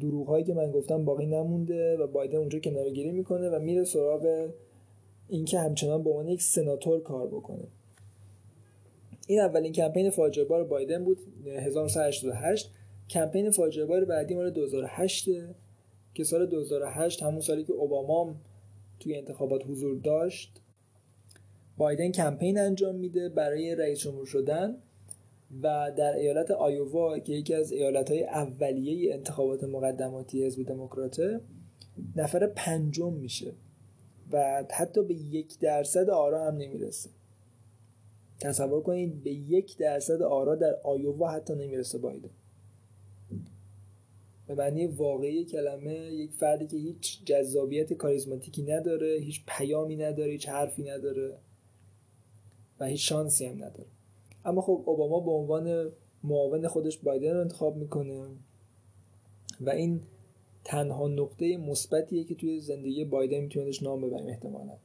دروغ 0.00 0.28
هایی 0.28 0.44
که 0.44 0.54
من 0.54 0.70
گفتم 0.70 1.04
باقی 1.04 1.26
نمونده 1.26 1.96
و 1.96 2.06
بایدن 2.06 2.38
اونجا 2.38 2.58
کنارگیری 2.58 3.10
می‌کنه 3.10 3.50
و 3.50 3.58
میره 3.58 3.84
سراغ 3.84 4.50
اینکه 5.28 5.58
همچنان 5.58 6.02
به 6.02 6.10
عنوان 6.10 6.28
یک 6.28 6.42
سناتور 6.42 7.02
کار 7.02 7.26
بکنه. 7.26 7.68
این 9.26 9.40
اولین 9.40 9.72
کمپین 9.72 10.10
فاجعه 10.10 10.44
بار 10.44 10.64
بایدن 10.64 11.04
بود 11.04 11.18
1988 11.46 12.70
کمپین 13.10 13.50
فاجعه 13.50 13.86
بار 13.86 14.04
بعدی 14.04 14.34
مال 14.34 14.50
2008 14.50 15.28
که 16.14 16.24
سال 16.24 16.46
2008 16.46 17.22
همون 17.22 17.40
سالی 17.40 17.64
که 17.64 17.72
اوباما 17.72 18.34
توی 19.00 19.16
انتخابات 19.16 19.66
حضور 19.66 19.98
داشت. 19.98 20.60
بایدن 21.76 22.12
کمپین 22.12 22.58
انجام 22.58 22.94
میده 22.94 23.28
برای 23.28 23.74
رئیس 23.74 23.98
جمهور 23.98 24.26
شدن. 24.26 24.76
و 25.62 25.92
در 25.96 26.16
ایالت 26.16 26.50
آیووا 26.50 27.18
که 27.18 27.32
یکی 27.32 27.54
از 27.54 27.72
ایالت 27.72 28.10
های 28.10 28.24
اولیه 28.24 29.14
انتخابات 29.14 29.64
مقدماتی 29.64 30.46
حزب 30.46 30.62
دموکراته 30.62 31.40
نفر 32.16 32.46
پنجم 32.46 33.12
میشه 33.12 33.52
و 34.32 34.64
حتی 34.70 35.02
به 35.02 35.14
یک 35.14 35.58
درصد 35.58 36.10
آرا 36.10 36.46
هم 36.46 36.56
نمی‌رسه. 36.56 37.10
تصور 38.40 38.82
کنید 38.82 39.22
به 39.22 39.30
یک 39.30 39.76
درصد 39.78 40.22
آرا 40.22 40.54
در 40.54 40.76
آیووا 40.84 41.30
حتی 41.30 41.54
نمی‌رسه 41.54 41.98
بایدن 41.98 42.30
به 44.46 44.54
معنی 44.54 44.86
واقعی 44.86 45.44
کلمه 45.44 45.94
یک 45.94 46.32
فردی 46.32 46.66
که 46.66 46.76
هیچ 46.76 47.24
جذابیت 47.24 47.92
کاریزماتیکی 47.92 48.62
نداره 48.62 49.18
هیچ 49.20 49.42
پیامی 49.46 49.96
نداره 49.96 50.32
هیچ 50.32 50.48
حرفی 50.48 50.82
نداره 50.82 51.38
و 52.80 52.84
هیچ 52.86 53.08
شانسی 53.08 53.46
هم 53.46 53.56
نداره. 53.64 53.86
اما 54.44 54.60
خب 54.60 54.82
اوباما 54.86 55.20
به 55.20 55.30
عنوان 55.30 55.92
معاون 56.24 56.68
خودش 56.68 56.98
بایدن 56.98 57.34
رو 57.34 57.40
انتخاب 57.40 57.76
می‌کنه. 57.76 58.26
و 59.60 59.70
این 59.70 60.00
تنها 60.64 61.08
نقطه 61.08 61.56
مثبتیه 61.56 62.24
که 62.24 62.34
توی 62.34 62.60
زندگی 62.60 63.04
بایدن 63.04 63.40
میتونهش 63.40 63.82
نام 63.82 64.00
ببریم 64.00 64.26
احتمالا. 64.26 64.76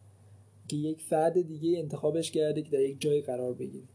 که 0.68 0.76
یک 0.76 1.02
فرد 1.02 1.42
دیگه 1.42 1.80
انتخابش 1.80 2.32
کرده 2.32 2.62
که 2.62 2.72
در 2.72 2.80
یک 2.80 3.02
جای 3.02 3.22
قرار 3.22 3.54
بگیره. 3.54 3.86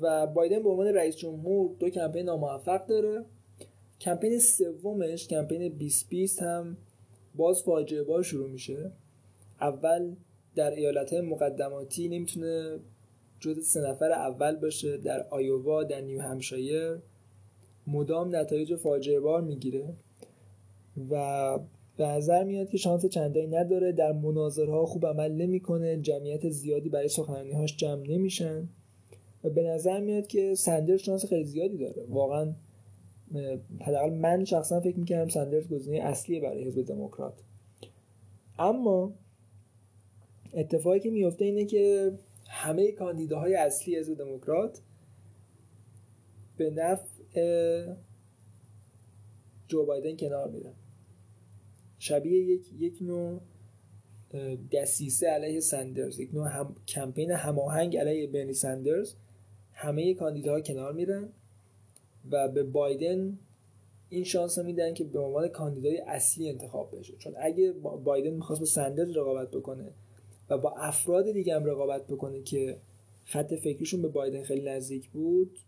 و 0.00 0.26
بایدن 0.26 0.62
به 0.62 0.68
عنوان 0.68 0.86
رئیس 0.86 1.16
جمهور 1.16 1.70
دو 1.78 1.90
کمپین 1.90 2.26
ناموفق 2.26 2.86
داره. 2.86 3.24
کمپین 4.00 4.38
سومش 4.38 5.28
کمپین 5.28 5.68
2020 5.68 6.42
هم 6.42 6.76
باز 7.34 7.62
فاجعه 7.62 8.02
بار 8.02 8.22
شروع 8.22 8.50
میشه. 8.50 8.92
اول 9.60 10.14
در 10.54 10.70
ایالت 10.70 11.14
مقدماتی 11.14 12.08
نمی‌تونه 12.08 12.78
جز 13.40 13.66
سه 13.66 13.80
نفر 13.80 14.12
اول 14.12 14.56
باشه 14.56 14.96
در 14.96 15.26
آیووا 15.30 15.84
در 15.84 16.00
نیو 16.00 16.20
همشایر 16.20 16.98
مدام 17.86 18.36
نتایج 18.36 18.74
فاجعه 18.74 19.20
بار 19.20 19.40
می‌گیره 19.40 19.94
و 21.10 21.58
به 21.96 22.06
نظر 22.06 22.44
میاد 22.44 22.68
که 22.68 22.78
شانس 22.78 23.06
چندانی 23.06 23.46
نداره. 23.46 23.92
در 23.92 24.12
مناظرها 24.12 24.86
خوب 24.86 25.06
عمل 25.06 25.32
نمی‌کنه 25.32 25.96
جمعیت 25.96 26.48
زیادی 26.48 26.88
برای 26.88 27.08
سخنرانیهاش 27.08 27.76
جمع 27.76 28.06
نمیشن. 28.06 28.68
و 29.44 29.50
به 29.50 29.62
نظر 29.62 30.00
میاد 30.00 30.26
که 30.26 30.54
سندرز 30.54 31.00
شانس 31.00 31.26
خیلی 31.26 31.44
زیادی 31.44 31.78
داره. 31.78 32.04
واقعا 32.08 32.52
حداقل 33.80 34.12
من 34.12 34.44
شخصا 34.44 34.80
فکر 34.80 34.98
می‌کردم 34.98 35.28
سندرز 35.28 35.68
گزینه 35.68 35.98
اصلی 35.98 36.40
برای 36.40 36.64
حزب 36.64 36.82
دموکرات. 36.82 37.34
اما 38.58 39.12
اتفاقی 40.54 41.00
که 41.00 41.10
میفته 41.10 41.44
اینه 41.44 41.64
که 41.64 42.12
همه 42.48 42.92
کاندیداهای 42.92 43.54
اصلی 43.54 43.96
حزب 43.96 44.18
دموکرات 44.18 44.80
به 46.56 46.70
نفع 46.70 47.94
جو 49.68 49.86
بایدن 49.86 50.16
کنار 50.16 50.48
میرن. 50.48 50.74
شبیه 51.98 52.44
یک 52.44 52.72
یک 52.78 52.98
نوع 53.00 53.40
دسیسه 54.72 55.26
علیه 55.26 55.60
سندرز 55.60 56.18
یک 56.18 56.34
نوع 56.34 56.48
هم... 56.48 56.74
کمپین 56.88 57.30
هماهنگ 57.30 57.96
علیه 57.96 58.26
برنی 58.26 58.54
سندرز. 58.54 59.14
همه 59.72 60.14
کاندیداها 60.14 60.60
کنار 60.60 60.92
میرن 60.92 61.28
و 62.30 62.48
به 62.48 62.62
بایدن 62.62 63.38
این 64.08 64.24
شانس 64.24 64.58
رو 64.58 64.64
میدن 64.64 64.94
که 64.94 65.04
به 65.04 65.18
عنوان 65.18 65.48
کاندیدای 65.48 65.98
اصلی 65.98 66.48
انتخاب 66.48 66.98
بشه. 66.98 67.16
چون 67.16 67.34
اگه 67.40 67.72
بایدن 68.04 68.30
می‌خواست 68.30 68.60
با 68.60 68.66
سندرز 68.66 69.16
رقابت 69.16 69.50
بکنه 69.50 69.92
و 70.50 70.58
با 70.58 70.70
افراد 70.70 71.32
دیگه 71.32 71.54
هم 71.54 71.64
رقابت 71.64 72.06
بکنه 72.06 72.42
که 72.42 72.78
خط 73.24 73.54
فکریشون 73.54 74.02
به 74.02 74.08
بایدن 74.08 74.42
خیلی 74.42 74.70
نزدیک 74.70 75.08
بود 75.08 75.58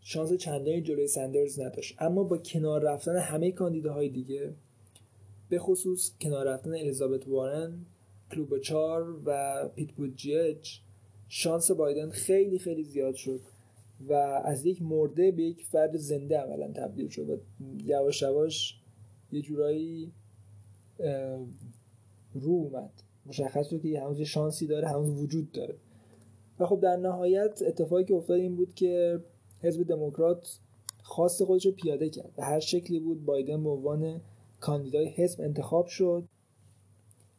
شانس 0.00 0.32
چندانی 0.32 0.82
جلوی 0.82 1.08
سندرز 1.08 1.60
نداشت. 1.60 1.94
اما 1.98 2.24
با 2.24 2.38
کنار 2.38 2.82
رفتن 2.82 3.16
همه 3.16 3.52
کاندیداهای 3.52 4.08
دیگه 4.08 4.54
به 5.48 5.58
خصوص 5.58 6.12
کنار 6.20 6.46
رفتن 6.46 6.70
الیزابت 6.70 7.28
وارن 7.28 7.86
کلوبچار 8.32 9.20
و 9.24 9.68
پیت 9.74 9.92
بوجیج 9.92 10.68
شانس 11.28 11.70
بایدن 11.70 12.10
خیلی 12.10 12.58
خیلی 12.58 12.84
زیاد 12.84 13.14
شد 13.14 13.40
و 14.08 14.12
از 14.44 14.66
یک 14.66 14.82
مرده 14.82 15.30
به 15.30 15.42
یک 15.42 15.64
فرد 15.64 15.96
زنده 15.96 16.38
عملا 16.38 16.72
تبدیل 16.72 17.08
شد 17.08 17.30
و 17.30 17.36
یواش 17.84 18.22
یواش 18.22 18.80
یه 19.32 19.42
جورایی 19.42 20.12
رو 22.34 22.50
اومد. 22.50 22.92
مشخص 23.26 23.68
شد 23.68 23.82
که 23.82 24.00
هنوز 24.00 24.20
شانسی 24.20 24.66
داره 24.66 24.88
هنوز 24.88 25.22
وجود 25.22 25.52
داره. 25.52 25.74
و 26.58 26.66
خب 26.66 26.80
در 26.80 26.96
نهایت 26.96 27.62
اتفاقی 27.66 28.04
که 28.04 28.14
افتاد 28.14 28.40
این 28.40 28.56
بود 28.56 28.74
که 28.74 29.20
حزب 29.62 29.82
دموکرات 29.82 30.58
خواست 31.02 31.44
خودش 31.44 31.66
رو 31.66 31.72
پیاده 31.72 32.10
کرد. 32.10 32.32
به 32.36 32.44
هر 32.44 32.60
شکلی 32.60 33.00
بود 33.00 33.24
بایدن 33.24 33.62
به 33.62 33.70
عنوان 33.70 34.20
کاندیدای 34.60 35.08
حزب 35.08 35.40
انتخاب 35.40 35.86
شد 35.86 36.24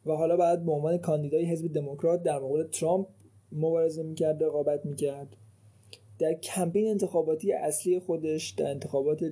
و 0.06 0.12
حالا 0.12 0.38
بعد 0.38 0.66
به 0.66 0.72
عنوان 0.72 0.98
کاندیدای 0.98 1.46
حزب 1.46 1.74
دموکرات 1.74 2.24
در 2.24 2.40
مقابل 2.40 2.68
ترامپ 2.68 3.08
مبارزه 3.52 4.04
می‌کرد 4.04 4.44
رقابت 4.44 4.86
می‌کرد. 4.86 5.36
در 6.20 6.34
کمپین 6.34 6.88
انتخاباتی 6.88 7.54
اصلی 7.54 8.00
خودش 8.00 8.50
در 8.50 8.72
انتخابات 8.72 9.32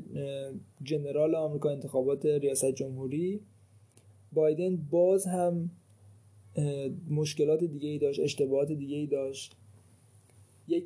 جنرال 0.83 1.35
آمریکا 1.35 1.69
انتخابات 1.69 2.25
ریاست 2.25 2.71
جمهوری 2.71 3.41
بایدن 4.33 4.75
باز 4.91 5.25
هم 5.25 5.69
مشکلات 7.09 7.63
دیگه 7.63 7.89
ای 7.89 7.97
داشت 7.97 8.19
اشتباهات 8.19 8.71
دیگه 8.71 8.95
ای 8.97 9.07
داشت. 9.07 9.55
یک 10.67 10.85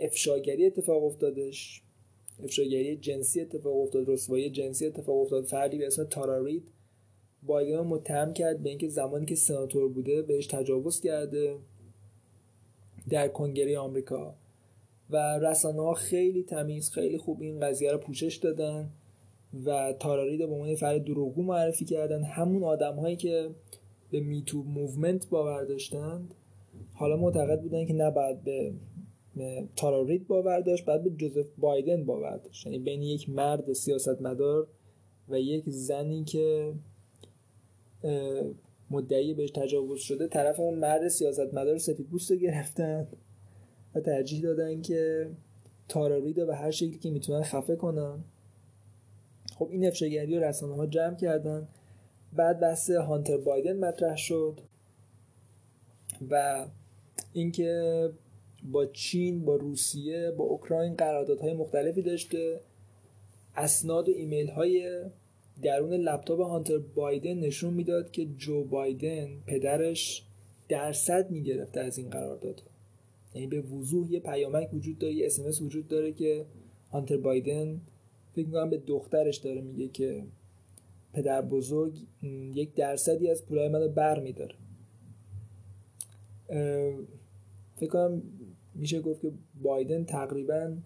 افشاگری 0.00 0.66
اتفاق 0.66 1.04
افتادش. 1.04 1.82
افشاگری 2.42 2.96
جنسی 2.96 3.40
اتفاق 3.40 3.76
افتاد 3.76 4.08
رسوایی 4.08 4.50
جنسی 4.50 4.86
اتفاق 4.86 5.20
افتاد. 5.20 5.44
فردی 5.44 5.78
به 5.78 5.86
اسم 5.86 6.04
تارارید 6.04 6.68
بایدن 7.42 7.80
متهم 7.80 8.32
کرد 8.32 8.62
به 8.62 8.68
اینکه 8.68 8.88
زمانی 8.88 9.26
که 9.26 9.34
سناتور 9.34 9.88
بوده 9.88 10.22
بهش 10.22 10.46
تجاوز 10.46 11.00
کرده 11.00 11.56
در 13.08 13.28
کنگره 13.28 13.78
آمریکا 13.78 14.34
و 15.10 15.38
رسانه 15.38 15.80
ها 15.80 15.94
خیلی 15.94 16.42
تمیز 16.42 16.90
خیلی 16.90 17.18
خوب 17.18 17.42
این 17.42 17.60
قضیه 17.60 17.92
رو 17.92 17.98
پوشش 17.98 18.36
دادن 18.36 18.90
و 19.64 19.92
تارا 19.92 20.10
رید 20.10 20.38
به 20.38 20.54
عنوان 20.54 20.74
فرد 20.74 21.04
دروغگو 21.04 21.42
معرفی 21.42 21.84
کردن. 21.84 22.22
همون 22.22 22.64
آدم 22.64 22.94
هایی 22.94 23.16
که 23.16 23.50
به 24.10 24.20
MeToo 24.20 24.62
movement 24.62 25.28
باور 25.28 25.64
داشتند. 25.64 26.34
حالا 26.94 27.16
معتقد 27.16 27.62
بودن 27.62 27.86
که 27.86 27.92
نباید 27.94 28.44
به 28.44 28.72
تارا 29.76 29.96
رید 29.96 30.26
باور 30.26 30.60
داشت 30.60 30.84
باید 30.84 31.04
به 31.04 31.10
جوزف 31.10 31.46
بایدن 31.58 32.04
باور 32.04 32.36
داشت. 32.36 32.66
یعنی 32.66 32.78
بین 32.78 33.02
یک 33.02 33.30
مرد 33.30 33.72
سیاستمدار 33.72 34.66
و 35.28 35.40
یک 35.40 35.64
زنی 35.66 36.24
که 36.24 36.72
مدعی 38.90 39.34
بهش 39.34 39.50
تجاوز 39.50 40.00
شده 40.00 40.28
طرف 40.28 40.60
اون 40.60 40.78
مرد 40.78 41.08
سیاستمدار 41.08 41.78
سفید 41.78 42.06
پوست 42.06 42.32
گرفتن 42.32 43.08
و 43.94 44.00
ترجیح 44.00 44.42
دادن 44.42 44.82
که 44.82 45.30
تارارید 45.88 46.40
رو 46.40 46.46
به 46.46 46.56
هر 46.56 46.70
شکلی 46.70 46.98
که 46.98 47.10
می‌تونن 47.10 47.42
خفه 47.42 47.76
کنن. 47.76 48.24
خب 49.58 49.68
این 49.70 49.86
افشاگری 49.86 50.36
رو 50.36 50.44
رسانه 50.44 50.74
ها 50.74 50.86
جمع 50.86 51.16
کردن. 51.16 51.68
بعد 52.32 52.60
بحث 52.60 52.90
هانتر 52.90 53.36
بایدن 53.36 53.78
مطرح 53.78 54.16
شد 54.16 54.60
و 56.30 56.66
اینکه 57.32 58.10
با 58.62 58.86
چین 58.86 59.44
با 59.44 59.56
روسیه 59.56 60.30
با 60.30 60.44
اوکراین 60.44 60.94
قراردادهای 60.94 61.54
مختلفی 61.54 62.02
داشته 62.02 62.60
اسناد 63.56 64.08
و 64.08 64.12
ایمیل 64.12 64.50
های 64.50 65.02
درون 65.62 65.92
لپتاپ 65.92 66.40
هانتر 66.40 66.78
بایدن 66.78 67.34
نشون 67.34 67.74
می‌داد 67.74 68.10
که 68.10 68.26
جو 68.36 68.64
بایدن 68.64 69.28
پدرش 69.46 70.26
درصد 70.68 71.30
می‌گرفته 71.30 71.80
از 71.80 71.98
این 71.98 72.10
قرارداد 72.10 72.62
یعنی 73.34 73.46
به 73.46 73.60
وضوح 73.60 74.12
یه 74.12 74.20
پیامک 74.20 74.74
وجود 74.74 74.98
داره 74.98 75.14
یه 75.14 75.26
اسمس 75.26 75.62
وجود 75.62 75.88
داره 75.88 76.12
که 76.12 76.46
هانتر 76.90 77.16
بایدن 77.16 77.80
فکر 78.32 78.46
می‌کنم 78.46 78.70
به 78.70 78.78
دخترش 78.78 79.36
داره 79.36 79.60
میگه 79.60 79.88
که 79.88 80.24
پدر 81.12 81.42
بزرگ 81.42 81.98
یک 82.54 82.74
درصدی 82.74 83.30
از 83.30 83.46
پولای 83.46 83.68
منو 83.68 83.88
بر 83.88 84.20
میداره 84.20 84.54
فکر 87.76 87.90
کنم 87.90 88.22
میشه 88.74 89.00
گفت 89.00 89.20
که 89.20 89.32
بایدن 89.62 90.04
تقریبا 90.04 90.76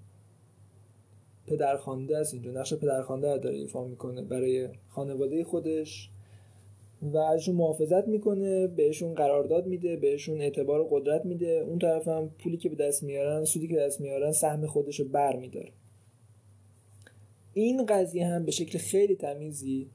پدرخوانده 1.47 2.19
است 2.19 2.35
اینجا. 2.35 2.51
نقش 2.51 2.75
پدرخوانده 2.75 3.39
داره 3.39 3.57
ایفا 3.57 3.85
می‌کنه 3.85 4.23
برای 4.23 4.69
خانواده 4.89 5.45
خودش 5.45 6.11
و 7.03 7.17
ازشون 7.17 7.55
محافظت 7.55 8.09
می‌کنه 8.09 8.67
بهشون 8.67 9.15
قرارداد 9.15 9.67
میده 9.67 9.97
بهشون 9.97 10.41
اعتبار 10.41 10.81
و 10.81 10.89
قدرت 10.91 11.25
میده. 11.25 11.47
اون 11.47 11.79
طرف 11.79 12.09
هم 12.09 12.31
پولی 12.39 12.57
که 12.57 12.69
به 12.69 12.75
دست 12.77 13.03
میارن 13.03 13.45
سودی 13.45 13.69
که 13.69 13.75
به 13.75 13.81
دست 13.81 14.01
میارن 14.01 14.33
سهم 14.33 14.67
خودش 14.67 15.01
رو 15.01 15.09
بر 15.09 15.37
میداره 15.37 15.73
این 17.55 17.87
قضیه 17.87 18.27
هم 18.27 18.45
به 18.45 18.51
شکل 18.51 18.79
خیلی 18.79 19.17
تمیزی 19.17 19.91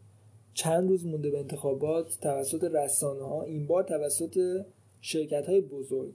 چند 0.58 0.90
روز 0.90 1.06
مونده 1.06 1.32
به 1.32 1.40
انتخابات 1.40 2.18
توسط 2.22 2.64
رسانه 2.64 3.24
ها 3.24 3.44
این 3.44 3.68
بار 3.68 3.84
توسط 3.84 4.66
شرکت 5.02 5.46
های 5.50 5.62
بزرگ. 5.62 6.14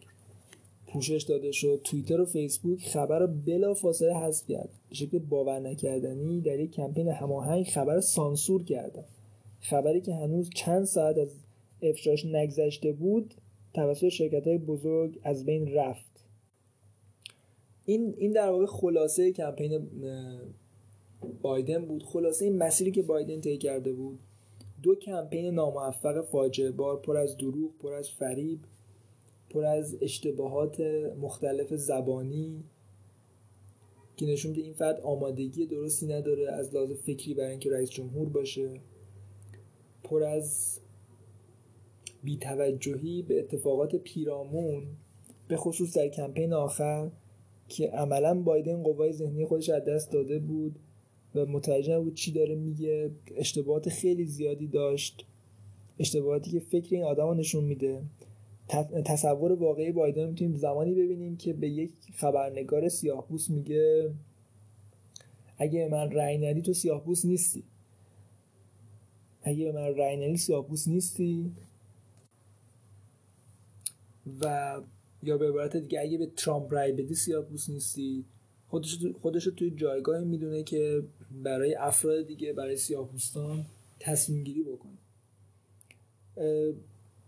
پوشش 0.86 1.22
داده 1.22 1.52
شد 1.52 1.80
توییتر 1.84 2.20
و 2.20 2.24
فیسبوک 2.24 2.88
خبر 2.88 3.18
رو 3.18 3.26
بلا 3.26 3.74
فاصله 3.74 4.14
حذف 4.14 4.46
کرد. 4.46 4.68
به 4.88 4.94
شکل 4.94 5.18
باور 5.18 5.60
نکردنی 5.60 6.40
در 6.40 6.60
یک 6.60 6.70
کمپین 6.70 7.08
هماهنگ 7.08 7.66
خبر 7.66 8.00
سانسور 8.00 8.64
کردن. 8.64 9.04
خبری 9.60 10.00
که 10.00 10.14
هنوز 10.14 10.50
چند 10.54 10.84
ساعت 10.84 11.18
از 11.18 11.28
افشاش 11.82 12.24
نگذشته 12.26 12.92
بود 12.92 13.34
توسط 13.74 14.08
شرکت 14.08 14.46
های 14.46 14.58
بزرگ 14.58 15.20
از 15.24 15.44
بین 15.44 15.74
رفت. 15.74 16.24
این 17.84 18.14
این 18.18 18.32
در 18.32 18.50
واقع 18.50 18.66
خلاصه 18.66 19.32
کمپین 19.32 19.88
بایدن 21.42 21.84
بود. 21.84 22.02
خلاصه 22.02 22.44
این 22.44 22.58
مسیری 22.58 22.90
که 22.90 23.02
بایدن 23.02 23.40
طی 23.40 23.58
کرده 23.58 23.92
بود. 23.92 24.18
دو 24.82 24.94
کمپین 24.94 25.54
ناموفق 25.54 26.24
فاجعه 26.24 26.70
بار 26.70 27.00
پر 27.00 27.16
از 27.16 27.36
دروغ 27.36 27.70
پر 27.78 27.92
از 27.92 28.10
فریب 28.10 28.60
پر 29.50 29.64
از 29.64 29.96
اشتباهات 30.00 30.80
مختلف 31.20 31.74
زبانی 31.74 32.64
که 34.16 34.26
نشون 34.26 34.50
میده 34.50 34.62
این 34.62 34.72
فرد 34.72 35.00
آمادگی 35.00 35.66
درستی 35.66 36.06
نداره 36.06 36.52
از 36.52 36.74
لحاظ 36.74 36.92
فکری 36.92 37.34
برای 37.34 37.50
اینکه 37.50 37.70
رئیس 37.70 37.90
جمهور 37.90 38.28
باشه 38.28 38.80
پر 40.04 40.22
از 40.22 40.80
بیتوجهی 42.24 43.22
به 43.22 43.38
اتفاقات 43.38 43.96
پیرامون 43.96 44.86
به 45.48 45.56
خصوص 45.56 45.96
در 45.96 46.08
کمپین 46.08 46.52
آخر 46.52 47.10
که 47.68 47.88
عملا 47.88 48.42
بایدن 48.42 48.82
قوای 48.82 49.12
ذهنی 49.12 49.46
خودش 49.46 49.70
از 49.70 49.84
دست 49.84 50.12
داده 50.12 50.38
بود. 50.38 50.78
و 51.34 51.46
متوجه 51.46 52.00
بود 52.00 52.14
چی 52.14 52.32
داره 52.32 52.54
میگه. 52.54 53.10
اشتباهات 53.36 53.88
خیلی 53.88 54.24
زیادی 54.24 54.66
داشت. 54.66 55.26
اشتباهاتی 55.98 56.50
که 56.50 56.60
فکر 56.60 56.94
این 56.94 57.04
آدم 57.04 57.34
نشون 57.34 57.64
میده. 57.64 58.02
تصور 59.04 59.52
واقعی 59.52 59.92
بایدن 59.92 60.28
می‌تونیم 60.28 60.56
زمانی 60.56 60.94
ببینیم 60.94 61.36
که 61.36 61.52
به 61.52 61.68
یک 61.68 61.92
خبرنگار 62.14 62.88
سیاهپوست 62.88 63.50
میگه 63.50 64.10
اگه 65.58 65.88
من 65.88 66.10
رأی 66.10 66.38
ندی 66.38 66.62
تو 66.62 66.72
سیاهپوست 66.72 67.24
نیستی. 67.24 67.62
اگه 69.42 69.64
به 69.64 69.72
من 69.72 69.96
رأی 69.96 70.16
ندی 70.16 70.36
سیاهپوست 70.36 70.88
نیستی. 70.88 71.52
و 74.40 74.76
یا 75.22 75.38
به 75.38 75.48
عبارت 75.48 75.76
دیگه 75.76 76.00
اگه 76.00 76.18
به 76.18 76.26
ترامپ 76.26 76.74
رأی 76.74 76.92
بدی 76.92 77.14
سیاهپوست 77.14 77.70
نیستی. 77.70 78.24
خودش 78.72 78.98
خودش 79.22 79.44
توی 79.44 79.70
جایگاه 79.70 80.20
می‌دونه 80.20 80.62
که 80.62 81.02
برای 81.42 81.74
افراد 81.74 82.26
دیگه 82.26 82.52
برای 82.52 82.76
سیاهپوستان 82.76 83.64
تصمیم 84.00 84.44
گیری 84.44 84.62
بکنه 84.62 84.98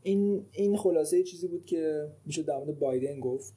این 0.02 0.44
این 0.52 0.76
خلاصه 0.76 1.22
چیزی 1.22 1.48
بود 1.48 1.66
که 1.66 2.08
میشه 2.26 2.42
در 2.42 2.58
مورد 2.58 2.78
بایدن 2.78 3.20
گفت 3.20 3.52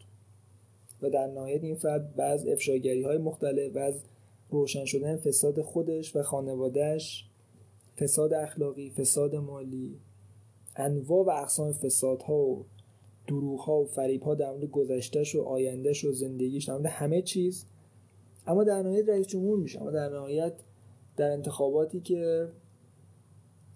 و 1.02 1.10
در 1.10 1.28
نهایت 1.28 1.64
این 1.64 1.76
فرد 1.76 2.16
بعض 2.16 2.48
افشاگری 2.48 3.04
های 3.04 3.18
مختلف 3.18 3.76
و 3.76 3.80
از 3.80 4.02
روشن 4.50 4.86
شدن 4.86 5.18
فساد 5.18 5.62
خودش 5.62 6.16
و 6.16 6.24
خانوادهش 6.24 7.26
فساد 7.98 8.34
اخلاقی 8.34 8.90
فساد 8.90 9.36
مالی 9.36 9.96
انواع 10.76 11.26
و 11.26 11.30
اقسام 11.30 11.74
فسادها 11.74 12.36
و 12.36 12.66
دروغ 13.28 13.60
ها 13.60 13.82
و 13.82 13.86
فریب 13.86 14.22
ها 14.22 14.36
در 14.36 14.52
مورد 14.52 14.66
گذشتهش 14.66 15.36
و 15.36 15.42
آیندهش 15.42 16.06
و 16.06 16.12
زندگیش 16.12 16.66
در 16.66 16.74
مورد 16.74 16.86
همه 16.86 17.22
چیز 17.22 17.66
اما 18.48 18.64
در 18.64 18.82
نهایت 18.84 19.10
رئیس 19.10 19.28
جمهور 19.28 19.60
میشه. 19.60 19.82
اما 19.82 19.92
در 19.92 20.10
نهایت 20.10 20.54
در 21.18 21.32
انتخاباتی 21.32 22.00
که 22.00 22.50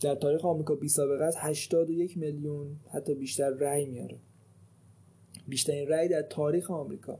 در 0.01 0.15
تاریخ 0.15 0.45
آمریکا 0.45 0.75
بی 0.75 0.89
سابقه 0.89 1.23
است 1.23 1.37
81 1.39 2.17
میلیون 2.17 2.79
حتی 2.89 3.13
بیشتر 3.13 3.49
رأی 3.49 3.85
میاره. 3.85 4.17
بیشترین 5.47 5.87
رأی 5.87 6.07
در 6.07 6.21
تاریخ 6.21 6.71
آمریکا. 6.71 7.19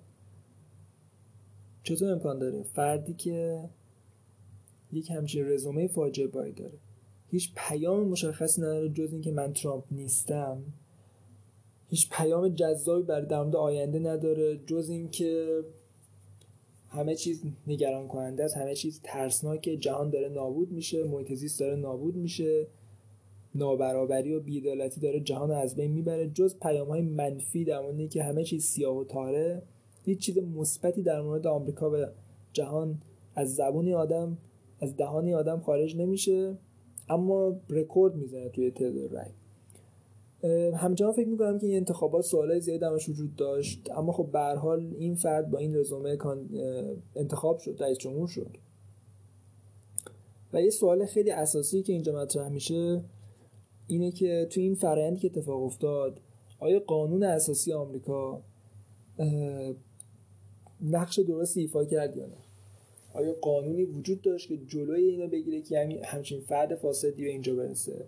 چطور 1.83 2.11
امکان 2.11 2.39
داره؟ 2.39 2.63
فردی 2.63 3.13
که 3.13 3.69
یک 4.91 5.11
همچین 5.11 5.45
رزومه 5.45 5.87
فاجعه 5.87 6.27
بایی 6.27 6.53
داره. 6.53 6.77
هیچ 7.27 7.51
پیام 7.55 8.07
مشخصی 8.07 8.61
نداره 8.61 8.89
جز 8.89 9.11
اینکه 9.11 9.31
من 9.31 9.53
ترامپ 9.53 9.83
نیستم. 9.91 10.63
هیچ 11.87 12.09
پیام 12.11 12.49
جذابی 12.49 13.03
برای 13.03 13.25
در 13.25 13.57
آینده 13.57 13.99
نداره 13.99 14.57
جز 14.57 14.89
اینکه 14.89 15.63
همه 16.91 17.15
چیز 17.15 17.43
نگران 17.67 18.08
کننده 18.08 18.43
است 18.43 18.58
همه 18.58 18.75
چیز 18.75 19.01
ترسناکه 19.04 19.77
جهان 19.77 20.10
داره 20.10 20.30
نابود 20.30 20.71
میشه 20.71 21.04
محیط 21.04 21.34
زیست 21.34 21.60
داره 21.60 21.75
نابود 21.75 22.15
میشه 22.15 22.67
نابرابری 23.56 24.34
و 24.34 24.39
بیعدالتی 24.39 25.01
داره 25.01 25.19
جهان 25.19 25.51
از 25.51 25.75
بین 25.75 25.91
می‌بره. 25.91 26.30
جز 26.30 26.60
پیام 26.60 26.88
های 26.88 27.01
منفی 27.01 27.65
در 27.65 27.82
مورد 27.82 28.10
که 28.10 28.23
همه 28.23 28.43
چیز 28.43 28.63
سیاه 28.63 28.97
و 28.97 29.04
تاره 29.04 29.62
هیچ 30.06 30.19
چیز 30.19 30.38
مثبتی 30.38 31.01
در 31.01 31.21
مورد 31.21 31.47
آمریکا 31.47 31.91
و 31.91 32.06
جهان 32.54 33.01
از 33.36 33.56
زبونی 33.56 33.93
آدم 33.93 34.38
از 34.82 34.97
دهانی 34.97 35.34
آدم 35.34 35.60
خارج 35.60 35.95
نمیشه 35.95 36.58
اما 37.10 37.56
رکورد 37.69 38.15
می‌زنه 38.15 38.49
توی 38.49 38.71
تعداد 38.71 39.13
رای 39.13 39.32
همچنان 40.77 41.12
فکر 41.12 41.27
می‌کنم 41.27 41.60
که 41.60 41.67
این 41.67 41.75
انتخابات 41.75 42.25
سوالای 42.25 42.62
زیادی 42.62 42.80
درش 42.80 43.10
وجود 43.10 43.36
داشت. 43.36 43.91
اما 43.95 44.12
خب 44.12 44.30
به 44.32 44.39
حال 44.39 44.93
این 44.97 45.15
فرد 45.15 45.51
با 45.51 45.58
این 45.58 45.75
رزومه 45.75 46.17
انتخاب 47.15 47.58
شد 47.58 47.77
رئیس 47.80 47.97
جمهور 47.97 48.27
شد. 48.27 48.58
و 50.54 50.62
یه 50.62 50.69
سوال 50.69 51.06
خیلی 51.06 51.32
اساسی 51.32 51.82
که 51.82 51.93
اینجا 51.93 52.15
مطرح 52.15 52.49
میشه 52.49 53.04
اینه 53.88 54.12
که 54.12 54.47
تو 54.49 54.60
این 54.60 54.75
فرآیندی 54.75 55.19
که 55.19 55.27
اتفاق 55.27 55.63
افتاد 55.63 56.19
آیا 56.60 56.80
قانون 56.80 57.23
اساسی 57.23 57.73
آمریکا 57.73 58.41
نقش 60.82 61.19
درست 61.19 61.58
ایفا 61.58 61.86
کرد 61.86 62.17
یا 62.17 62.25
نه؟ 62.25 62.38
آیا 63.13 63.34
قانونی 63.41 63.84
وجود 63.84 64.21
داشت 64.21 64.49
که 64.49 64.58
جلوی 64.58 65.04
اینو 65.04 65.27
بگیره 65.27 65.62
که 65.62 65.99
همچین 66.06 66.41
فرد 66.41 66.75
فاسدی 66.75 67.23
به 67.23 67.30
اینجا 67.30 67.56
برسه؟ 67.56 68.06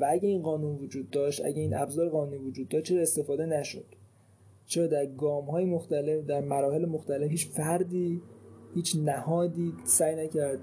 و 0.00 0.06
اگه 0.10 0.28
این 0.28 0.42
قانون 0.42 0.76
وجود 0.76 1.10
داشت 1.10 1.44
اگه 1.44 1.60
این 1.60 1.74
ابزار 1.74 2.08
قانونی 2.08 2.36
وجود 2.36 2.68
داشت 2.68 2.84
چرا 2.84 3.02
استفاده 3.02 3.46
نشد؟ 3.46 3.84
چرا 4.66 4.86
در 4.86 5.06
گام 5.06 5.44
های 5.44 5.64
مختلف 5.64 6.26
در 6.26 6.40
مراحل 6.40 6.86
مختلف 6.86 7.30
هیچ 7.30 7.48
فردی 7.48 8.22
هیچ 8.74 8.96
نهادی 8.96 9.72
سعی 9.84 10.16
نکرد 10.16 10.58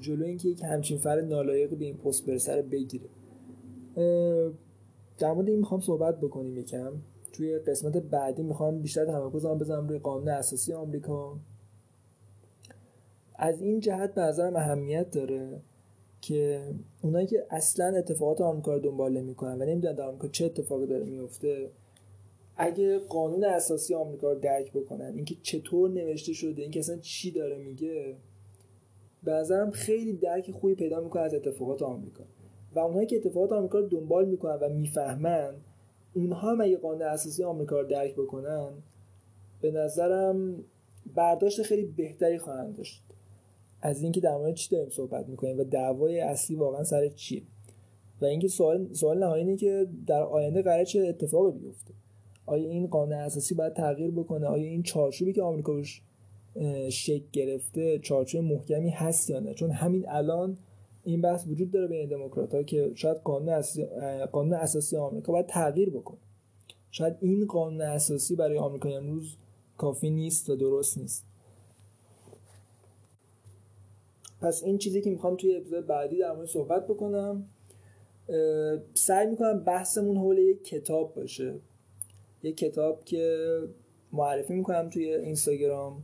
جلو 0.00 0.24
اینکه 0.24 0.48
یک 0.48 0.62
همچین 0.62 0.98
فرد 0.98 1.24
نالایق 1.24 1.70
به 1.70 1.84
این 1.84 1.96
پست 1.96 2.26
برسه 2.26 2.56
رو 2.56 2.62
بگیره؟ 2.62 3.06
در 5.18 5.32
مورد 5.32 5.48
این 5.48 5.58
می‌خوام 5.58 5.80
صحبت 5.80 6.20
بکنیم 6.20 6.58
یکم. 6.58 6.92
توی 7.32 7.58
قسمت 7.58 7.96
بعدی 7.96 8.42
می‌خوام 8.42 8.78
بیشتر 8.78 9.04
تمرکز 9.04 9.46
بزنم 9.46 9.88
روی 9.88 9.98
قانون 9.98 10.28
اساسی 10.28 10.72
آمریکا. 10.72 11.38
از 13.34 13.62
این 13.62 13.80
جهت 13.80 14.14
به 14.14 14.20
نظرم 14.20 14.56
اهمیت 14.56 15.10
داره 15.10 15.60
که 16.20 16.62
اونایی 17.02 17.26
که 17.26 17.46
اصلا 17.50 17.96
اتفاقات 17.96 18.40
آمریکا 18.40 18.74
رو 18.74 18.80
دنبال 18.80 19.12
نمی‌کنن 19.12 19.62
و 19.62 19.64
نمی‌دونن 19.64 19.94
در 19.94 20.04
آمریکا 20.04 20.28
چه 20.28 20.44
اتفاقی 20.44 20.86
داره 20.86 21.04
میفته 21.04 21.70
اگه 22.56 22.98
قانون 22.98 23.44
اساسی 23.44 23.94
آمریکا 23.94 24.32
رو 24.32 24.38
درک 24.38 24.72
بکنن 24.72 25.12
اینکه 25.16 25.36
چطور 25.42 25.90
نوشته 25.90 26.32
شده 26.32 26.62
اینکه 26.62 26.80
اصلا 26.80 26.96
چی 26.96 27.30
داره 27.30 27.58
میگه 27.58 28.16
به 29.24 29.32
نظرم 29.32 29.70
خیلی 29.70 30.12
درک 30.12 30.50
خوبی 30.50 30.74
پیدا 30.74 31.00
می‌کنه 31.00 31.22
از 31.22 31.34
اتفاقات 31.34 31.82
آمریکا. 31.82 32.24
و 32.74 32.78
اونایی 32.78 33.06
که 33.06 33.16
اتفاقات 33.16 33.52
آمریکا 33.52 33.78
رو 33.78 33.88
دنبال 33.88 34.28
می‌کنن 34.28 34.54
و 34.54 34.68
می‌فهمن 34.68 35.54
اونها 36.14 36.50
هم 36.50 36.60
اگه 36.60 36.76
قانون 36.76 37.02
اساسی 37.02 37.44
آمریکا 37.44 37.80
رو 37.80 37.88
درک 37.88 38.14
بکنن 38.14 38.72
به 39.60 39.70
نظرم 39.70 40.64
برداشت 41.14 41.62
خیلی 41.62 41.84
بهتری 41.84 42.38
خواهند 42.38 42.76
داشت. 42.76 43.02
از 43.82 44.02
اینکه 44.02 44.20
در 44.20 44.36
مورد 44.36 44.54
چی 44.54 44.70
داریم 44.70 44.90
صحبت 44.90 45.28
می‌کنیم 45.28 45.58
و 45.58 45.64
دعوای 45.64 46.20
اصلی 46.20 46.56
واقعا 46.56 46.84
سر 46.84 47.08
چیه 47.08 47.42
و 48.20 48.24
اینکه 48.24 48.48
سوال 48.48 48.92
سوال 48.92 49.18
نهایی 49.18 49.44
اینه 49.44 49.56
که 49.56 49.86
در 50.06 50.22
آینده 50.22 50.62
قرار 50.62 50.84
چه 50.84 51.00
اتفاقی 51.00 51.58
بیفته؟ 51.58 51.94
آیا 52.46 52.68
این 52.68 52.86
قانون 52.86 53.12
اساسی 53.12 53.54
باید 53.54 53.72
تغییر 53.72 54.10
بکنه؟ 54.10 54.46
آیا 54.46 54.64
این 54.64 54.82
چارچوبی 54.82 55.32
که 55.32 55.42
آمریکا 55.42 55.72
روش 55.72 56.02
شکل 56.90 57.24
گرفته 57.32 57.98
چارچوب 57.98 58.44
محکمی 58.44 58.90
هست 58.90 59.30
یا 59.30 59.40
نه؟ 59.40 59.54
چون 59.54 59.70
همین 59.70 60.04
الان 60.08 60.58
این 61.04 61.20
بحث 61.20 61.46
وجود 61.46 61.70
داره 61.70 61.86
بین 61.86 62.08
دموکرات 62.08 62.66
که 62.66 62.90
شاید 62.94 63.16
قانون 63.16 63.48
اساسی, 63.48 63.84
قانون 64.32 64.54
اساسی 64.54 64.96
آمریکا 64.96 65.32
باید 65.32 65.46
تغییر 65.46 65.90
بکنه. 65.90 66.18
شاید 66.90 67.16
این 67.20 67.46
قانون 67.46 67.80
اساسی 67.80 68.36
برای 68.36 68.58
آمریکا 68.58 68.88
امروز 68.88 69.36
کافی 69.76 70.10
نیست 70.10 70.50
و 70.50 70.56
درست 70.56 70.98
نیست. 70.98 71.26
پس 74.40 74.62
این 74.62 74.78
چیزی 74.78 75.00
که 75.00 75.10
می‌خوام 75.10 75.36
توی 75.36 75.56
اپیزود 75.56 75.86
بعدی 75.86 76.18
در 76.18 76.32
مورد 76.32 76.48
صحبت 76.48 76.86
بکنم 76.86 77.44
سعی 78.94 79.26
می‌کنم 79.26 79.64
بحثمون 79.64 80.16
حول 80.16 80.38
یک 80.38 80.64
کتاب 80.64 81.14
باشه. 81.14 81.54
یک 82.42 82.56
کتاب 82.56 83.04
که 83.04 83.46
معرفی 84.12 84.54
می‌کنم 84.54 84.90
توی 84.90 85.14
اینستاگرام 85.14 86.02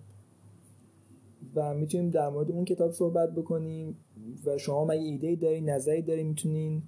و 1.55 1.75
می‌تونیم 1.75 2.11
در 2.11 2.29
مورد 2.29 2.51
اون 2.51 2.65
کتاب 2.65 2.93
صحبت 2.93 3.35
بکنیم 3.35 3.97
و 4.47 4.59
شما 4.59 4.93
اگه 4.93 5.03
ایده 5.03 5.37
داری 5.37 5.61
نظری 5.61 6.03
داری 6.03 6.23
می‌تونین 6.25 6.83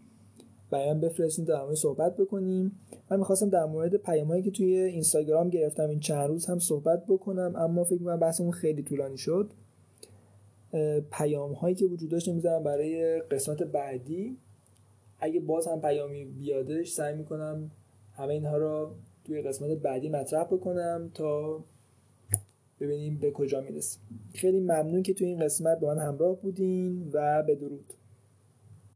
بیان 0.71 1.01
بفرستین 1.01 1.45
در 1.45 1.63
مورد 1.63 1.75
صحبت 1.75 2.17
بکنیم. 2.17 2.79
من 3.11 3.17
می‌خواستم 3.19 3.49
در 3.49 3.65
مورد 3.65 3.97
پیامهایی 3.97 4.43
که 4.43 4.51
توی 4.51 4.77
اینستاگرام 4.77 5.49
گرفتم 5.51 5.89
این 5.89 6.01
چند 6.01 6.29
روز 6.29 6.47
هم 6.47 6.59
صحبت 6.59 7.07
بکنم 7.07 7.53
اما 7.57 7.85
فکر 7.85 7.99
می‌کنم 7.99 8.21
بحثمون 8.21 8.51
خیلی 8.51 8.83
طولانی 8.83 9.19
شد. 9.19 9.51
پیام 11.11 11.53
هایی 11.53 11.75
که 11.75 11.87
وجود 11.87 12.11
داشت 12.11 12.29
می‌ذارم 12.29 12.63
برای 12.63 13.21
قسمت 13.21 13.63
بعدی. 13.63 14.37
اگه 15.21 15.41
باز 15.41 15.69
هم 15.69 15.81
پیامی 15.81 16.25
بیادش 16.25 16.91
سعی 16.91 17.15
می‌کنم 17.15 17.71
همه 18.13 18.35
اینها 18.35 18.57
رو 18.57 18.91
توی 19.25 19.43
قسمت 19.43 19.71
بعدی 19.71 20.09
مطرح 20.09 20.45
بکنم 20.45 21.11
تا 21.15 21.61
ببینیم 22.81 23.19
به 23.19 23.31
کجا 23.31 23.61
می‌رسیم. 23.61 24.03
خیلی 24.35 24.61
ممنون 24.61 25.03
که 25.03 25.15
تو 25.15 25.25
این 25.25 25.39
قسمت 25.39 25.81
با 25.81 25.95
من 25.95 26.03
همراه 26.03 26.37
بودین 26.37 27.11
و 27.13 27.43
بدرود 27.43 27.93